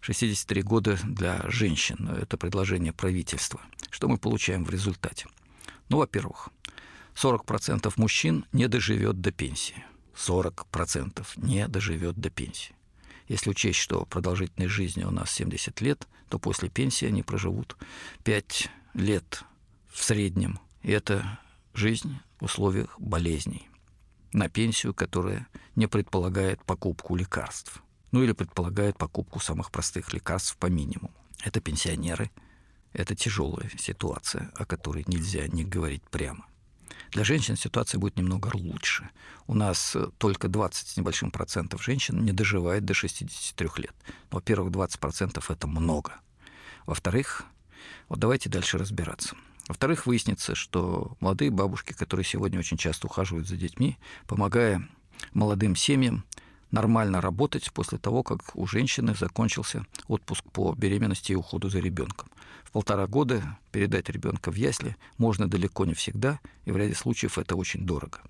63 0.00 0.62
года 0.62 0.96
для 1.02 1.42
женщин, 1.48 2.08
это 2.22 2.36
предложение 2.36 2.92
правительства, 2.92 3.60
что 3.90 4.06
мы 4.06 4.16
получаем 4.16 4.64
в 4.64 4.70
результате? 4.70 5.26
Ну, 5.88 5.96
во-первых, 5.96 6.50
40% 7.16 7.92
мужчин 7.96 8.44
не 8.52 8.68
доживет 8.68 9.20
до 9.20 9.32
пенсии. 9.32 9.84
40% 10.14 11.26
не 11.36 11.66
доживет 11.68 12.16
до 12.16 12.30
пенсии. 12.30 12.74
Если 13.28 13.50
учесть, 13.50 13.78
что 13.78 14.04
продолжительность 14.06 14.72
жизни 14.72 15.04
у 15.04 15.10
нас 15.10 15.30
70 15.30 15.80
лет, 15.80 16.08
то 16.28 16.38
после 16.38 16.68
пенсии 16.68 17.06
они 17.06 17.22
проживут 17.22 17.76
5 18.24 18.68
лет 18.94 19.44
в 19.88 20.02
среднем. 20.02 20.58
И 20.82 20.90
это 20.90 21.38
жизнь 21.72 22.18
в 22.40 22.46
условиях 22.46 22.98
болезней 22.98 23.68
на 24.32 24.48
пенсию, 24.48 24.94
которая 24.94 25.46
не 25.76 25.86
предполагает 25.86 26.64
покупку 26.64 27.16
лекарств. 27.16 27.82
Ну 28.12 28.22
или 28.22 28.32
предполагает 28.32 28.98
покупку 28.98 29.38
самых 29.38 29.70
простых 29.70 30.12
лекарств 30.12 30.56
по 30.56 30.66
минимуму. 30.66 31.14
Это 31.44 31.60
пенсионеры. 31.60 32.30
Это 32.92 33.14
тяжелая 33.14 33.70
ситуация, 33.78 34.50
о 34.56 34.64
которой 34.64 35.04
нельзя 35.06 35.46
не 35.46 35.64
говорить 35.64 36.02
прямо. 36.10 36.46
Для 37.10 37.24
женщин 37.24 37.56
ситуация 37.56 37.98
будет 37.98 38.16
немного 38.16 38.50
лучше. 38.54 39.10
У 39.46 39.54
нас 39.54 39.96
только 40.18 40.48
20 40.48 40.88
с 40.88 40.96
небольшим 40.96 41.30
процентов 41.30 41.82
женщин 41.82 42.24
не 42.24 42.32
доживает 42.32 42.84
до 42.84 42.94
63 42.94 43.68
лет. 43.76 43.94
Во-первых, 44.30 44.70
20 44.70 45.00
процентов 45.00 45.50
это 45.50 45.66
много. 45.66 46.14
Во-вторых, 46.86 47.44
вот 48.08 48.18
давайте 48.18 48.48
дальше 48.48 48.78
разбираться– 48.78 49.36
во-вторых, 49.70 50.06
выяснится, 50.06 50.56
что 50.56 51.16
молодые 51.20 51.52
бабушки, 51.52 51.92
которые 51.92 52.24
сегодня 52.24 52.58
очень 52.58 52.76
часто 52.76 53.06
ухаживают 53.06 53.46
за 53.46 53.56
детьми, 53.56 53.98
помогая 54.26 54.88
молодым 55.32 55.76
семьям 55.76 56.24
нормально 56.70 57.20
работать 57.20 57.72
после 57.72 57.98
того, 57.98 58.22
как 58.22 58.54
у 58.54 58.66
женщины 58.66 59.14
закончился 59.14 59.86
отпуск 60.08 60.44
по 60.52 60.74
беременности 60.74 61.32
и 61.32 61.36
уходу 61.36 61.68
за 61.68 61.78
ребенком. 61.78 62.28
В 62.64 62.72
полтора 62.72 63.06
года 63.06 63.58
передать 63.72 64.08
ребенка 64.08 64.50
в 64.50 64.54
ясли 64.54 64.96
можно 65.18 65.48
далеко 65.48 65.84
не 65.84 65.94
всегда, 65.94 66.40
и 66.64 66.72
в 66.72 66.76
ряде 66.76 66.94
случаев 66.94 67.38
это 67.38 67.56
очень 67.56 67.84
дорого. 67.84 68.20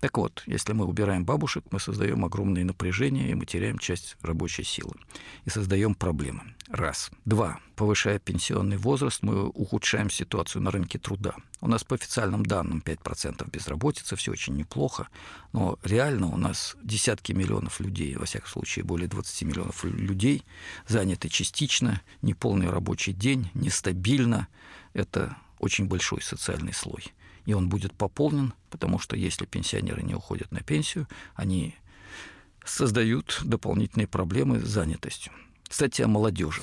Так 0.00 0.18
вот, 0.18 0.42
если 0.46 0.72
мы 0.72 0.84
убираем 0.84 1.24
бабушек, 1.24 1.64
мы 1.70 1.80
создаем 1.80 2.24
огромное 2.24 2.64
напряжение, 2.64 3.30
и 3.30 3.34
мы 3.34 3.46
теряем 3.46 3.78
часть 3.78 4.16
рабочей 4.22 4.62
силы. 4.62 4.94
И 5.44 5.50
создаем 5.50 5.94
проблемы. 5.94 6.42
Раз. 6.68 7.10
Два. 7.24 7.58
Повышая 7.76 8.18
пенсионный 8.18 8.76
возраст, 8.76 9.22
мы 9.22 9.46
ухудшаем 9.48 10.10
ситуацию 10.10 10.62
на 10.62 10.70
рынке 10.70 10.98
труда. 10.98 11.34
У 11.60 11.68
нас 11.68 11.84
по 11.84 11.94
официальным 11.94 12.44
данным 12.44 12.82
5% 12.84 13.50
безработица, 13.50 14.16
все 14.16 14.32
очень 14.32 14.56
неплохо, 14.56 15.08
но 15.52 15.78
реально 15.82 16.26
у 16.28 16.36
нас 16.36 16.76
десятки 16.82 17.32
миллионов 17.32 17.80
людей, 17.80 18.16
во 18.16 18.26
всяком 18.26 18.48
случае 18.48 18.84
более 18.84 19.08
20 19.08 19.42
миллионов 19.42 19.84
людей, 19.84 20.44
заняты 20.86 21.28
частично, 21.28 22.02
неполный 22.22 22.70
рабочий 22.70 23.12
день, 23.12 23.50
нестабильно. 23.54 24.48
Это 24.92 25.36
очень 25.58 25.86
большой 25.86 26.22
социальный 26.22 26.72
слой 26.72 27.12
и 27.46 27.54
он 27.54 27.68
будет 27.68 27.94
пополнен, 27.94 28.52
потому 28.70 28.98
что 28.98 29.16
если 29.16 29.46
пенсионеры 29.46 30.02
не 30.02 30.14
уходят 30.14 30.52
на 30.52 30.60
пенсию, 30.60 31.08
они 31.34 31.74
создают 32.64 33.40
дополнительные 33.44 34.08
проблемы 34.08 34.60
с 34.60 34.68
занятостью. 34.68 35.32
Кстати, 35.66 36.02
о 36.02 36.08
молодежи. 36.08 36.60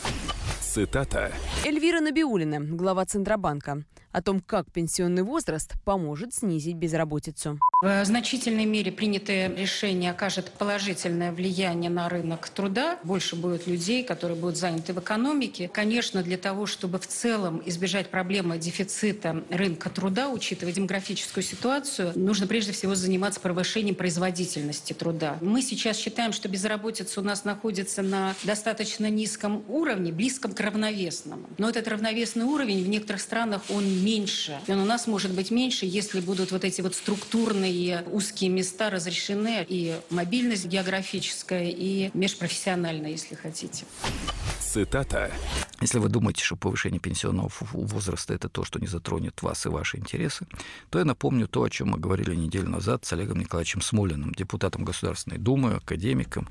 Цитата. 0.62 1.32
Эльвира 1.66 2.02
Набиулина, 2.02 2.60
глава 2.60 3.06
Центробанка 3.06 3.84
о 4.14 4.22
том, 4.22 4.40
как 4.40 4.72
пенсионный 4.72 5.24
возраст 5.24 5.74
поможет 5.84 6.34
снизить 6.34 6.76
безработицу. 6.76 7.60
В 7.82 8.06
значительной 8.06 8.66
мере 8.66 8.92
принятое 8.92 9.54
решение 9.54 10.12
окажет 10.12 10.52
положительное 10.52 11.34
влияние 11.34 11.90
на 11.90 12.08
рынок 12.08 12.48
труда. 12.48 13.00
Больше 13.04 13.36
будет 13.36 13.68
людей, 13.68 14.04
которые 14.04 14.40
будут 14.40 14.56
заняты 14.56 14.94
в 14.94 15.00
экономике. 15.00 15.68
Конечно, 15.68 16.24
для 16.24 16.38
того, 16.38 16.66
чтобы 16.66 17.00
в 17.00 17.08
целом 17.08 17.62
избежать 17.66 18.10
проблемы 18.10 18.58
дефицита 18.58 19.44
рынка 19.50 19.90
труда, 19.90 20.30
учитывая 20.30 20.72
демографическую 20.72 21.44
ситуацию, 21.44 22.14
нужно 22.16 22.48
прежде 22.48 22.72
всего 22.72 22.96
заниматься 22.96 23.40
повышением 23.42 23.96
производительности 23.96 24.94
труда. 24.94 25.38
Мы 25.42 25.62
сейчас 25.62 25.98
считаем, 25.98 26.32
что 26.32 26.48
безработица 26.48 27.20
у 27.20 27.24
нас 27.24 27.44
находится 27.44 28.02
на 28.04 28.36
достаточно 28.44 29.10
низком 29.10 29.64
уровне, 29.68 30.12
близком 30.12 30.54
к 30.54 30.60
равновесному. 30.60 31.50
Но 31.58 31.68
этот 31.68 31.88
равновесный 31.88 32.46
уровень 32.46 32.84
в 32.84 32.88
некоторых 32.88 33.22
странах, 33.22 33.64
он 33.70 34.03
меньше. 34.04 34.60
И 34.68 34.72
он 34.72 34.80
у 34.80 34.86
нас 34.86 35.08
может 35.08 35.32
быть 35.32 35.52
меньше, 35.52 35.86
если 35.86 36.20
будут 36.20 36.52
вот 36.52 36.64
эти 36.64 36.82
вот 36.82 36.96
структурные 36.96 38.04
узкие 38.12 38.50
места 38.50 38.90
разрешены, 38.90 39.66
и 39.68 39.96
мобильность 40.10 40.66
географическая, 40.66 41.70
и 41.70 42.12
межпрофессиональная, 42.14 43.12
если 43.12 43.36
хотите. 43.36 43.86
Цитата. 44.60 45.32
Если 45.82 46.00
вы 46.00 46.10
думаете, 46.10 46.44
что 46.44 46.56
повышение 46.56 47.00
пенсионного 47.00 47.52
возраста– 47.74 48.34
это 48.36 48.50
то, 48.50 48.64
что 48.64 48.80
не 48.80 48.88
затронет 48.88 49.42
вас 49.42 49.66
и 49.66 49.70
ваши 49.70 49.98
интересы, 49.98 50.48
то 50.90 51.00
я 51.00 51.06
напомню 51.06 51.48
то, 51.48 51.64
о 51.64 51.70
чем 51.70 51.90
мы 51.90 52.00
говорили 52.00 52.34
неделю 52.36 52.70
назад 52.70 53.06
с 53.06 53.14
Олегом 53.14 53.40
Николаевичем 53.40 53.82
Смолиным, 53.82 54.34
депутатом 54.34 54.84
Государственной 54.84 55.38
Думы, 55.38 55.76
академиком, 55.76 56.48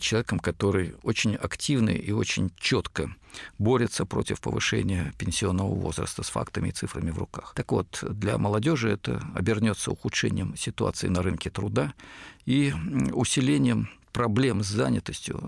человеком, 0.00 0.38
который 0.40 0.94
очень 1.02 1.36
активный 1.36 1.96
и 1.96 2.12
очень 2.12 2.50
четко 2.58 3.14
борется 3.58 4.04
против 4.04 4.40
повышения 4.40 5.12
пенсионного 5.18 5.74
возраста 5.74 6.22
с 6.22 6.28
фактами 6.28 6.68
и 6.68 6.72
цифрами 6.72 7.10
в 7.10 7.18
руках. 7.18 7.52
Так 7.54 7.72
вот, 7.72 8.04
для 8.08 8.38
молодежи 8.38 8.90
это 8.90 9.22
обернется 9.34 9.90
ухудшением 9.90 10.56
ситуации 10.56 11.08
на 11.08 11.22
рынке 11.22 11.50
труда 11.50 11.94
и 12.44 12.72
усилением 13.12 13.88
проблем 14.12 14.62
с 14.62 14.66
занятостью, 14.66 15.40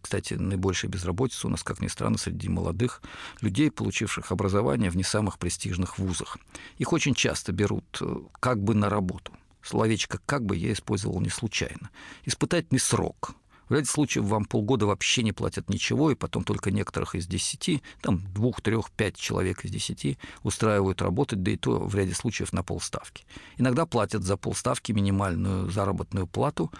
кстати, 0.00 0.34
наибольшая 0.34 0.90
безработица 0.90 1.46
у 1.46 1.50
нас, 1.50 1.62
как 1.62 1.80
ни 1.80 1.86
странно, 1.86 2.18
среди 2.18 2.48
молодых 2.48 3.00
людей, 3.40 3.70
получивших 3.70 4.32
образование 4.32 4.90
в 4.90 4.96
не 4.96 5.04
самых 5.04 5.38
престижных 5.38 5.98
вузах. 5.98 6.36
Их 6.78 6.92
очень 6.92 7.14
часто 7.14 7.52
берут 7.52 7.84
э, 8.00 8.16
как 8.40 8.62
бы 8.62 8.74
на 8.74 8.90
работу. 8.90 9.32
Словечко 9.62 10.18
«как 10.26 10.44
бы» 10.44 10.56
я 10.56 10.72
использовал 10.72 11.20
не 11.20 11.30
случайно. 11.30 11.90
Испытательный 12.24 12.80
срок– 12.80 13.34
в 13.68 13.72
ряде 13.72 13.86
случаев 13.86 14.24
вам 14.24 14.44
полгода 14.44 14.86
вообще 14.86 15.22
не 15.22 15.32
платят 15.32 15.68
ничего, 15.68 16.10
и 16.10 16.14
потом 16.14 16.44
только 16.44 16.70
некоторых 16.70 17.14
из 17.14 17.26
десяти, 17.26 17.82
там 18.00 18.22
двух, 18.32 18.60
трех, 18.60 18.90
пять 18.90 19.16
человек 19.16 19.64
из 19.64 19.70
десяти 19.70 20.18
устраивают 20.42 21.02
работать, 21.02 21.42
да 21.42 21.50
и 21.50 21.56
то 21.56 21.78
в 21.78 21.94
ряде 21.94 22.14
случаев 22.14 22.52
на 22.52 22.62
полставки. 22.62 23.24
Иногда 23.56 23.86
платят 23.86 24.22
за 24.22 24.36
полставки 24.36 24.92
минимальную 24.92 25.70
заработную 25.70 26.26
плату, 26.26 26.72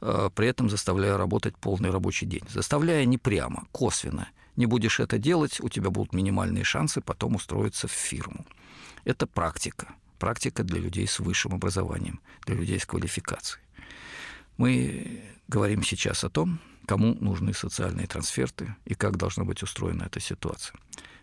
э, 0.00 0.30
при 0.34 0.48
этом 0.48 0.70
заставляя 0.70 1.16
работать 1.16 1.56
полный 1.56 1.90
рабочий 1.90 2.26
день. 2.26 2.42
Заставляя 2.48 3.04
не 3.04 3.18
прямо, 3.18 3.66
косвенно. 3.72 4.28
Не 4.56 4.66
будешь 4.66 5.00
это 5.00 5.18
делать, 5.18 5.60
у 5.60 5.68
тебя 5.68 5.90
будут 5.90 6.14
минимальные 6.14 6.64
шансы 6.64 7.00
потом 7.00 7.34
устроиться 7.34 7.88
в 7.88 7.92
фирму. 7.92 8.46
Это 9.04 9.26
практика. 9.26 9.94
Практика 10.18 10.64
для 10.64 10.80
людей 10.80 11.06
с 11.06 11.20
высшим 11.20 11.54
образованием, 11.54 12.20
для 12.46 12.56
людей 12.56 12.80
с 12.80 12.86
квалификацией. 12.86 13.62
Мы 14.56 15.22
говорим 15.48 15.82
сейчас 15.82 16.24
о 16.24 16.30
том, 16.30 16.60
кому 16.86 17.14
нужны 17.14 17.52
социальные 17.52 18.06
трансферты 18.06 18.76
и 18.84 18.94
как 18.94 19.16
должна 19.16 19.44
быть 19.44 19.62
устроена 19.62 20.04
эта 20.04 20.20
ситуация. 20.20 20.78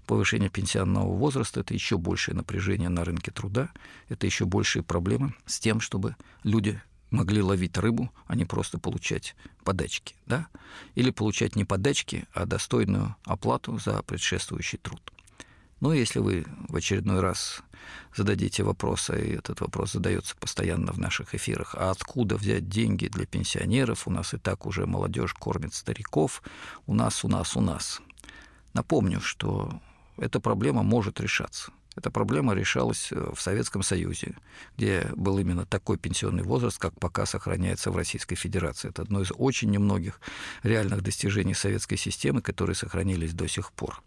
Повышение 0.05 0.49
пенсионного 0.49 1.15
возраста– 1.15 1.59
это 1.61 1.73
еще 1.73 1.97
большее 1.97 2.35
напряжение 2.35 2.89
на 2.89 3.05
рынке 3.05 3.31
труда, 3.31 3.69
это 4.09 4.25
еще 4.25 4.45
большие 4.45 4.83
проблемы 4.83 5.33
с 5.45 5.59
тем, 5.59 5.79
чтобы 5.79 6.17
люди 6.43 6.81
могли 7.09 7.41
ловить 7.41 7.77
рыбу, 7.77 8.11
а 8.27 8.35
не 8.35 8.43
просто 8.43 8.79
получать 8.79 9.35
подачки, 9.63 10.15
да? 10.25 10.47
Или 10.95 11.11
получать 11.11 11.55
не 11.55 11.63
подачки, 11.63 12.25
а 12.33 12.45
достойную 12.45 13.15
оплату 13.23 13.77
за 13.77 14.01
предшествующий 14.01 14.79
труд. 14.79 15.12
Ну, 15.83 15.91
если 15.91 16.19
вы 16.19 16.45
в 16.69 16.77
очередной 16.77 17.19
раз 17.19 17.61
зададите 18.15 18.63
вопрос, 18.63 19.09
и 19.09 19.33
этот 19.33 19.59
вопрос 19.59 19.91
задается 19.91 20.33
постоянно 20.37 20.93
в 20.93 20.97
наших 20.97 21.35
эфирах, 21.35 21.75
а 21.77 21.91
откуда 21.91 22.37
взять 22.37 22.69
деньги 22.69 23.09
для 23.09 23.25
пенсионеров? 23.25 24.07
У 24.07 24.09
нас 24.09 24.33
и 24.33 24.37
так 24.37 24.65
уже 24.65 24.85
молодежь 24.85 25.33
кормит 25.33 25.73
стариков. 25.73 26.41
У 26.87 26.93
нас, 26.93 27.25
у 27.25 27.27
нас, 27.27 27.57
у 27.57 27.59
нас. 27.59 28.01
Напомню, 28.73 29.19
что 29.19 29.81
эта 30.15 30.39
проблема 30.39 30.83
может 30.83 31.19
решаться. 31.19 31.73
Эта 31.97 32.09
проблема 32.09 32.53
решалась 32.53 33.11
в 33.11 33.41
Советском 33.41 33.83
Союзе, 33.83 34.37
где 34.77 35.09
был 35.17 35.37
именно 35.37 35.65
такой 35.65 35.97
пенсионный 35.97 36.43
возраст, 36.43 36.79
как 36.79 36.97
пока 36.97 37.25
сохраняется 37.25 37.91
в 37.91 37.97
Российской 37.97 38.35
Федерации. 38.35 38.87
Это 38.87 39.01
одно 39.01 39.19
из 39.19 39.33
очень 39.35 39.69
немногих 39.69 40.21
реальных 40.63 41.01
достижений 41.01 41.53
советской 41.53 41.97
системы, 41.97 42.41
которые 42.41 42.77
сохранились 42.77 43.33
до 43.33 43.49
сих 43.49 43.73
пор. 43.73 44.01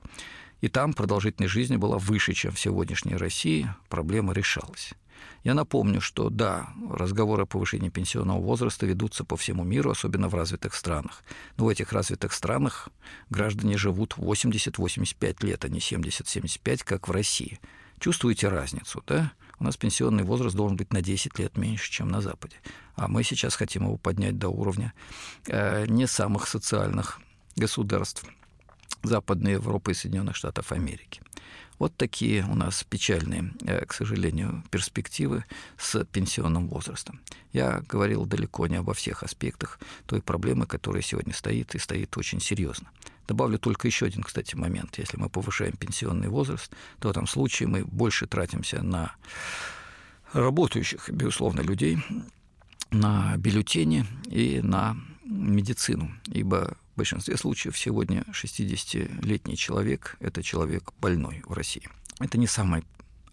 И 0.61 0.69
там 0.69 0.95
продолжительность 0.95 1.53
жизни 1.53 1.77
была 1.77 1.99
выше, 1.99 2.33
чем 2.33 2.53
в 2.53 2.61
сегодняшней 2.61 3.17
России. 3.17 3.69
Проблема 3.89 4.33
решалась. 4.33 4.95
Я 5.45 5.55
напомню, 5.55 6.01
что 6.01 6.29
да, 6.29 6.71
разговоры 6.91 7.45
о 7.45 7.47
повышении 7.47 7.89
пенсионного 7.89 8.41
возраста 8.41 8.87
ведутся 8.87 9.25
по 9.25 9.37
всему 9.37 9.65
миру, 9.65 9.91
особенно 9.91 10.29
в 10.29 10.35
развитых 10.35 10.75
странах. 10.75 11.23
Но 11.57 11.67
в 11.67 11.69
этих 11.69 11.93
развитых 11.93 12.33
странах 12.33 12.89
граждане 13.31 13.77
живут 13.77 14.15
80-85 14.17 15.47
лет, 15.47 15.65
а 15.65 15.69
не 15.69 15.79
70-75, 15.79 16.83
как 16.85 17.09
в 17.09 17.13
России. 17.13 17.61
Чувствуете 18.01 18.49
разницу, 18.49 19.03
да? 19.07 19.33
У 19.59 19.65
нас 19.65 19.77
пенсионный 19.77 20.25
возраст 20.25 20.55
должен 20.55 20.77
быть 20.77 20.93
на 20.93 21.01
10 21.01 21.39
лет 21.39 21.57
меньше, 21.57 21.91
чем 21.91 22.09
на 22.09 22.21
Западе. 22.21 22.57
А 22.95 23.09
мы 23.09 23.23
сейчас 23.23 23.55
хотим 23.55 23.85
его 23.85 23.97
поднять 23.97 24.39
до 24.39 24.49
уровня 24.49 24.93
э, 25.47 25.87
не 25.87 26.07
самых 26.07 26.49
социальных 26.49 27.21
государств– 27.57 28.25
Западной 29.03 29.53
Европы 29.53 29.93
и 29.93 29.95
Соединенных 29.95 30.37
Штатов 30.37 30.73
Америки. 30.73 31.23
Вот 31.79 31.95
такие 31.97 32.45
у 32.45 32.55
нас 32.55 32.85
печальные, 32.85 33.53
э, 33.67 33.85
к 33.85 33.93
сожалению, 33.93 34.65
перспективы 34.71 35.45
с 35.77 36.05
пенсионным 36.05 36.69
возрастом. 36.69 37.21
Я 37.53 37.83
говорил 37.89 38.25
далеко 38.25 38.67
не 38.67 38.77
обо 38.77 38.95
всех 38.95 39.23
аспектах 39.23 39.79
той 40.07 40.23
проблемы, 40.23 40.67
которая 40.67 41.03
сегодня 41.03 41.35
стоит 41.35 41.75
и 41.75 41.79
стоит 41.79 42.17
очень 42.17 42.41
серьезно. 42.41 42.91
Добавлю 43.29 43.59
только 43.59 43.89
еще 43.89 44.07
один, 44.07 44.23
кстати, 44.23 44.55
момент. 44.55 44.99
Если 44.99 45.19
мы 45.19 45.29
повышаем 45.29 45.77
пенсионный 45.77 46.29
возраст, 46.29 46.73
то 46.99 47.09
в 47.09 47.11
этом 47.11 47.27
случае 47.27 47.69
мы 47.69 47.85
больше 47.85 48.27
тратимся 48.27 48.83
на 48.83 49.15
работающих, 50.33 51.11
безусловно, 51.11 51.61
людей, 51.61 51.99
на 52.91 53.37
бюллетени 53.37 54.07
и 54.27 54.61
на 54.63 54.97
медицину, 55.25 56.11
ибо 56.27 56.77
в 56.97 56.99
большинстве 56.99 57.37
случаев 57.37 57.77
сегодня 57.77 58.25
60-летний 58.33 59.57
человек– 59.59 60.17
это 60.21 60.43
человек 60.43 60.95
больной 60.99 61.43
в 61.47 61.53
России. 61.53 61.87
Это 62.21 62.39
не 62.39 62.47
самая 62.47 62.85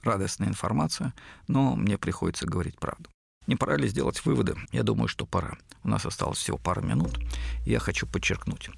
радостная 0.01 0.49
информация, 0.49 1.13
но 1.47 1.77
мне 1.77 1.97
приходится 1.97 2.45
говорить 2.45 2.77
правду. 2.77 3.09
Не 3.47 3.55
пора 3.55 3.77
ли 3.77 3.87
сделать 3.87 4.25
выводы? 4.25 4.57
Я 4.73 4.83
думаю, 4.83 5.07
что 5.07 5.25
пора. 5.25 5.57
У 5.81 5.87
нас 5.87 6.05
осталось 6.05 6.39
всего 6.39 6.57
пара 6.57 6.81
минут. 6.81 7.17
Я 7.65 7.79
хочу 7.79 8.05
подчеркнуть. 8.05 8.69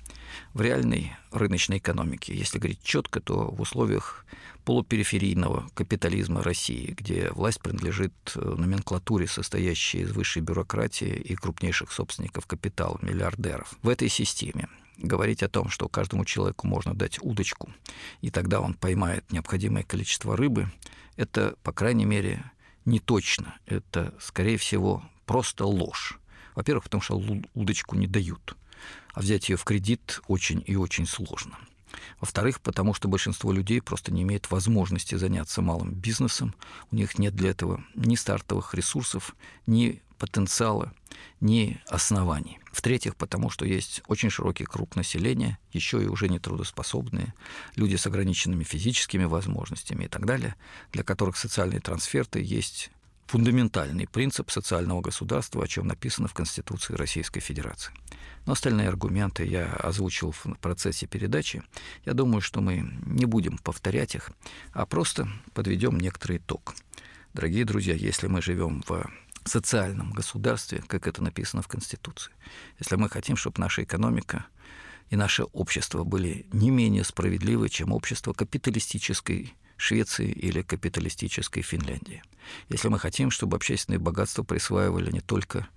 В 0.53 0.61
реальной 0.61 1.15
рыночной 1.31 1.77
экономике, 1.77 2.33
если 2.35 2.59
говорить 2.59 2.83
четко, 2.83 3.19
то 3.19 3.49
в 3.51 3.61
условиях 3.61 4.25
полупериферийного 4.63 5.69
капитализма 5.73 6.41
России, 6.41 6.95
где 6.97 7.29
власть 7.31 7.61
принадлежит 7.61 8.13
э, 8.35 8.39
номенклатуре, 8.39 9.27
состоящей 9.27 9.99
из 9.99 10.11
высшей 10.11 10.41
бюрократии 10.41 11.13
и 11.13 11.35
крупнейших 11.35 11.91
собственников 11.91 12.47
капитала, 12.47 12.97
миллиардеров. 13.01 13.77
В 13.83 13.89
этой 13.89 14.09
системе 14.09 14.67
говорить 14.97 15.43
о 15.43 15.49
том, 15.49 15.69
что 15.69 15.87
каждому 15.87 16.25
человеку 16.25 16.67
можно 16.67 16.93
дать 16.93 17.19
удочку, 17.21 17.71
и 18.21 18.31
тогда 18.31 18.59
он 18.59 18.73
поймает 18.73 19.31
необходимое 19.31 19.83
количество 19.83 20.35
рыбы, 20.35 20.71
это, 21.15 21.55
по 21.63 21.71
крайней 21.71 22.05
мере, 22.05 22.43
не 22.85 22.99
точно. 22.99 23.57
Это, 23.65 24.13
скорее 24.19 24.57
всего, 24.57 25.03
просто 25.25 25.65
ложь. 25.65 26.19
Во-первых, 26.55 26.85
потому 26.85 27.01
что 27.01 27.21
удочку 27.53 27.95
не 27.95 28.07
дают, 28.07 28.55
а 29.15 29.21
взять 29.21 29.49
ее 29.49 29.55
в 29.55 29.63
кредит 29.63 30.21
очень 30.27 30.61
и 30.67 30.75
очень 30.75 31.07
сложно. 31.07 31.57
Во-вторых, 32.19 32.59
потому 32.59 32.93
что 32.93 33.07
большинство 33.07 33.53
людей 33.53 33.81
просто 33.81 34.13
не 34.13 34.23
имеет 34.23 34.51
возможности 34.51 35.15
заняться 35.15 35.61
малым 35.61 35.93
бизнесом. 35.93 36.53
У 36.91 36.95
них 36.95 37.17
нет 37.17 37.33
для 37.33 37.51
этого 37.51 37.83
ни 37.95 38.15
стартовых 38.15 38.73
ресурсов, 38.73 39.35
ни 39.65 40.01
потенциала, 40.17 40.93
ни 41.39 41.79
оснований. 41.87 42.59
В-третьих, 42.73 43.15
потому 43.15 43.49
что 43.49 43.65
есть 43.65 44.01
очень 44.07 44.29
широкий 44.29 44.65
круг 44.65 44.97
населения, 44.97 45.57
еще 45.71 46.03
и 46.03 46.07
уже 46.07 46.27
нетрудоспособные, 46.27 47.33
люди 47.75 47.95
с 47.95 48.05
ограниченными 48.07 48.65
физическими 48.65 49.23
возможностями 49.23 50.05
и 50.05 50.07
так 50.09 50.25
далее, 50.25 50.55
для 50.91 51.03
которых 51.03 51.37
социальные 51.37 51.79
трансферты 51.79 52.41
есть 52.41 52.91
фундаментальный 53.25 54.07
принцип 54.07 54.51
социального 54.51 55.01
государства, 55.01 55.63
о 55.63 55.67
чем 55.67 55.87
написано 55.87 56.27
в 56.27 56.33
Конституции 56.33 56.93
Российской 56.93 57.39
Федерации. 57.39 57.93
Но 58.45 58.53
остальные 58.53 58.87
аргументы 58.87 59.45
я 59.45 59.73
озвучил 59.73 60.31
в 60.31 60.45
процессе 60.61 61.07
передачи. 61.07 61.63
Я 62.05 62.13
думаю, 62.13 62.41
что 62.41 62.61
мы 62.61 62.87
не 63.05 63.25
будем 63.25 63.57
повторять 63.57 64.15
их, 64.15 64.31
а 64.71 64.85
просто 64.85 65.27
подведем 65.53 65.97
некоторый 65.97 66.37
итог. 66.37 66.75
Дорогие 67.33 67.65
друзья, 67.65 67.95
если 67.95 68.27
мы 68.27 68.41
живем 68.41 68.83
в 68.87 69.09
социальном 69.43 70.11
государстве, 70.11 70.83
как 70.87 71.07
это 71.07 71.23
написано 71.23 71.61
в 71.61 71.67
Конституции, 71.67 72.31
если 72.79 72.95
мы 72.95 73.09
хотим, 73.09 73.35
чтобы 73.35 73.59
наша 73.59 73.83
экономика 73.83 74.45
и 75.09 75.15
наше 75.15 75.43
общество 75.43 76.03
были 76.03 76.45
не 76.51 76.69
менее 76.69 77.03
справедливы, 77.03 77.69
чем 77.69 77.91
общество 77.91 78.33
капиталистической 78.33 79.55
Швеции 79.77 80.29
или 80.29 80.61
капиталистической 80.61 81.61
Финляндии. 81.61 82.23
Если 82.69 82.87
мы 82.87 82.99
хотим, 82.99 83.31
чтобы 83.31 83.57
общественные 83.57 83.99
богатства 83.99 84.43
присваивали 84.43 85.11
не 85.11 85.21
только 85.21 85.67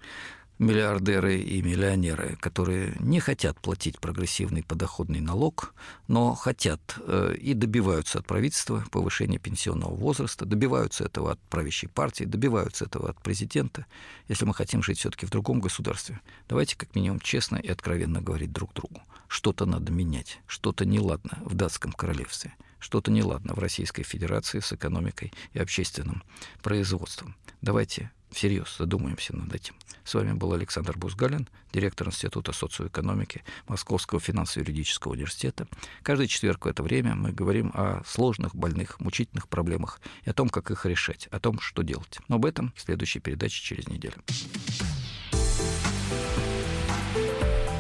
миллиардеры 0.59 1.39
и 1.39 1.63
миллионеры, 1.63 2.37
которые 2.41 2.97
не 2.99 3.21
хотят 3.21 3.61
платить 3.61 4.01
прогрессивный 4.01 4.63
подоходный 4.63 5.21
налог, 5.21 5.73
но 6.09 6.35
хотят 6.35 6.81
э, 6.99 7.35
и 7.39 7.55
добиваются 7.55 8.19
от 8.19 8.27
правительства 8.27 8.85
повышения 8.91 9.39
пенсионного 9.39 9.95
возраста, 9.95 10.45
добиваются 10.45 11.05
этого 11.05 11.33
от 11.33 11.41
правящей 11.49 11.89
партии, 11.89 12.25
добиваются 12.25 12.87
этого 12.87 13.11
от 13.11 13.21
президента. 13.23 13.87
Если 14.29 14.45
мы 14.45 14.55
хотим 14.55 14.83
жить 14.83 14.99
все-таки 14.99 15.27
в 15.27 15.31
другом 15.31 15.61
государстве, 15.61 16.21
давайте 16.49 16.77
как 16.77 16.95
минимум 16.95 17.21
честно 17.21 17.57
и 17.57 17.69
откровенно 17.69 18.21
говорить 18.21 18.53
друг 18.53 18.75
другу. 18.75 19.01
Что-то 19.29 19.65
надо 19.67 19.93
менять, 19.93 20.41
что-то 20.47 20.85
неладно 20.85 21.39
в 21.45 21.55
датском 21.55 21.93
королевстве, 21.93 22.55
что-то 22.79 23.11
неладно 23.11 23.55
в 23.55 23.59
Российской 23.59 24.03
Федерации 24.03 24.61
с 24.61 24.73
экономикой 24.73 25.33
и 25.53 25.59
общественным 25.59 26.23
производством. 26.63 27.37
Давайте 27.61 28.11
всерьез 28.31 28.77
задумаемся 28.79 29.35
над 29.35 29.55
этим. 29.55 29.75
С 30.05 30.15
вами 30.15 30.33
был 30.33 30.53
Александр 30.53 30.97
Бузгалин, 30.97 31.49
директор 31.73 32.09
Института 32.09 32.53
социоэкономики 32.53 33.43
Московского 33.67 34.21
финансово-юридического 34.21 35.13
университета. 35.13 35.67
Каждый 36.03 36.29
четверг 36.29 36.65
в 36.65 36.69
это 36.69 36.83
время 36.83 37.15
мы 37.15 37.33
говорим 37.33 37.71
о 37.75 38.03
сложных, 38.07 38.55
больных, 38.55 39.01
мучительных 39.01 39.49
проблемах 39.49 40.01
и 40.25 40.31
о 40.31 40.35
том, 40.35 40.49
как 40.49 40.71
их 40.71 40.87
решать, 40.87 41.27
о 41.29 41.41
том, 41.41 41.61
что 41.61 41.83
делать. 41.83 42.19
Но 42.29 42.37
об 42.37 42.47
этом 42.47 42.73
в 42.77 42.81
следующей 42.81 43.21
передаче 43.21 43.63
через 43.63 43.87
неделю. 43.89 44.17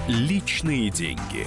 Личные 0.08 0.90
деньги. 0.90 1.46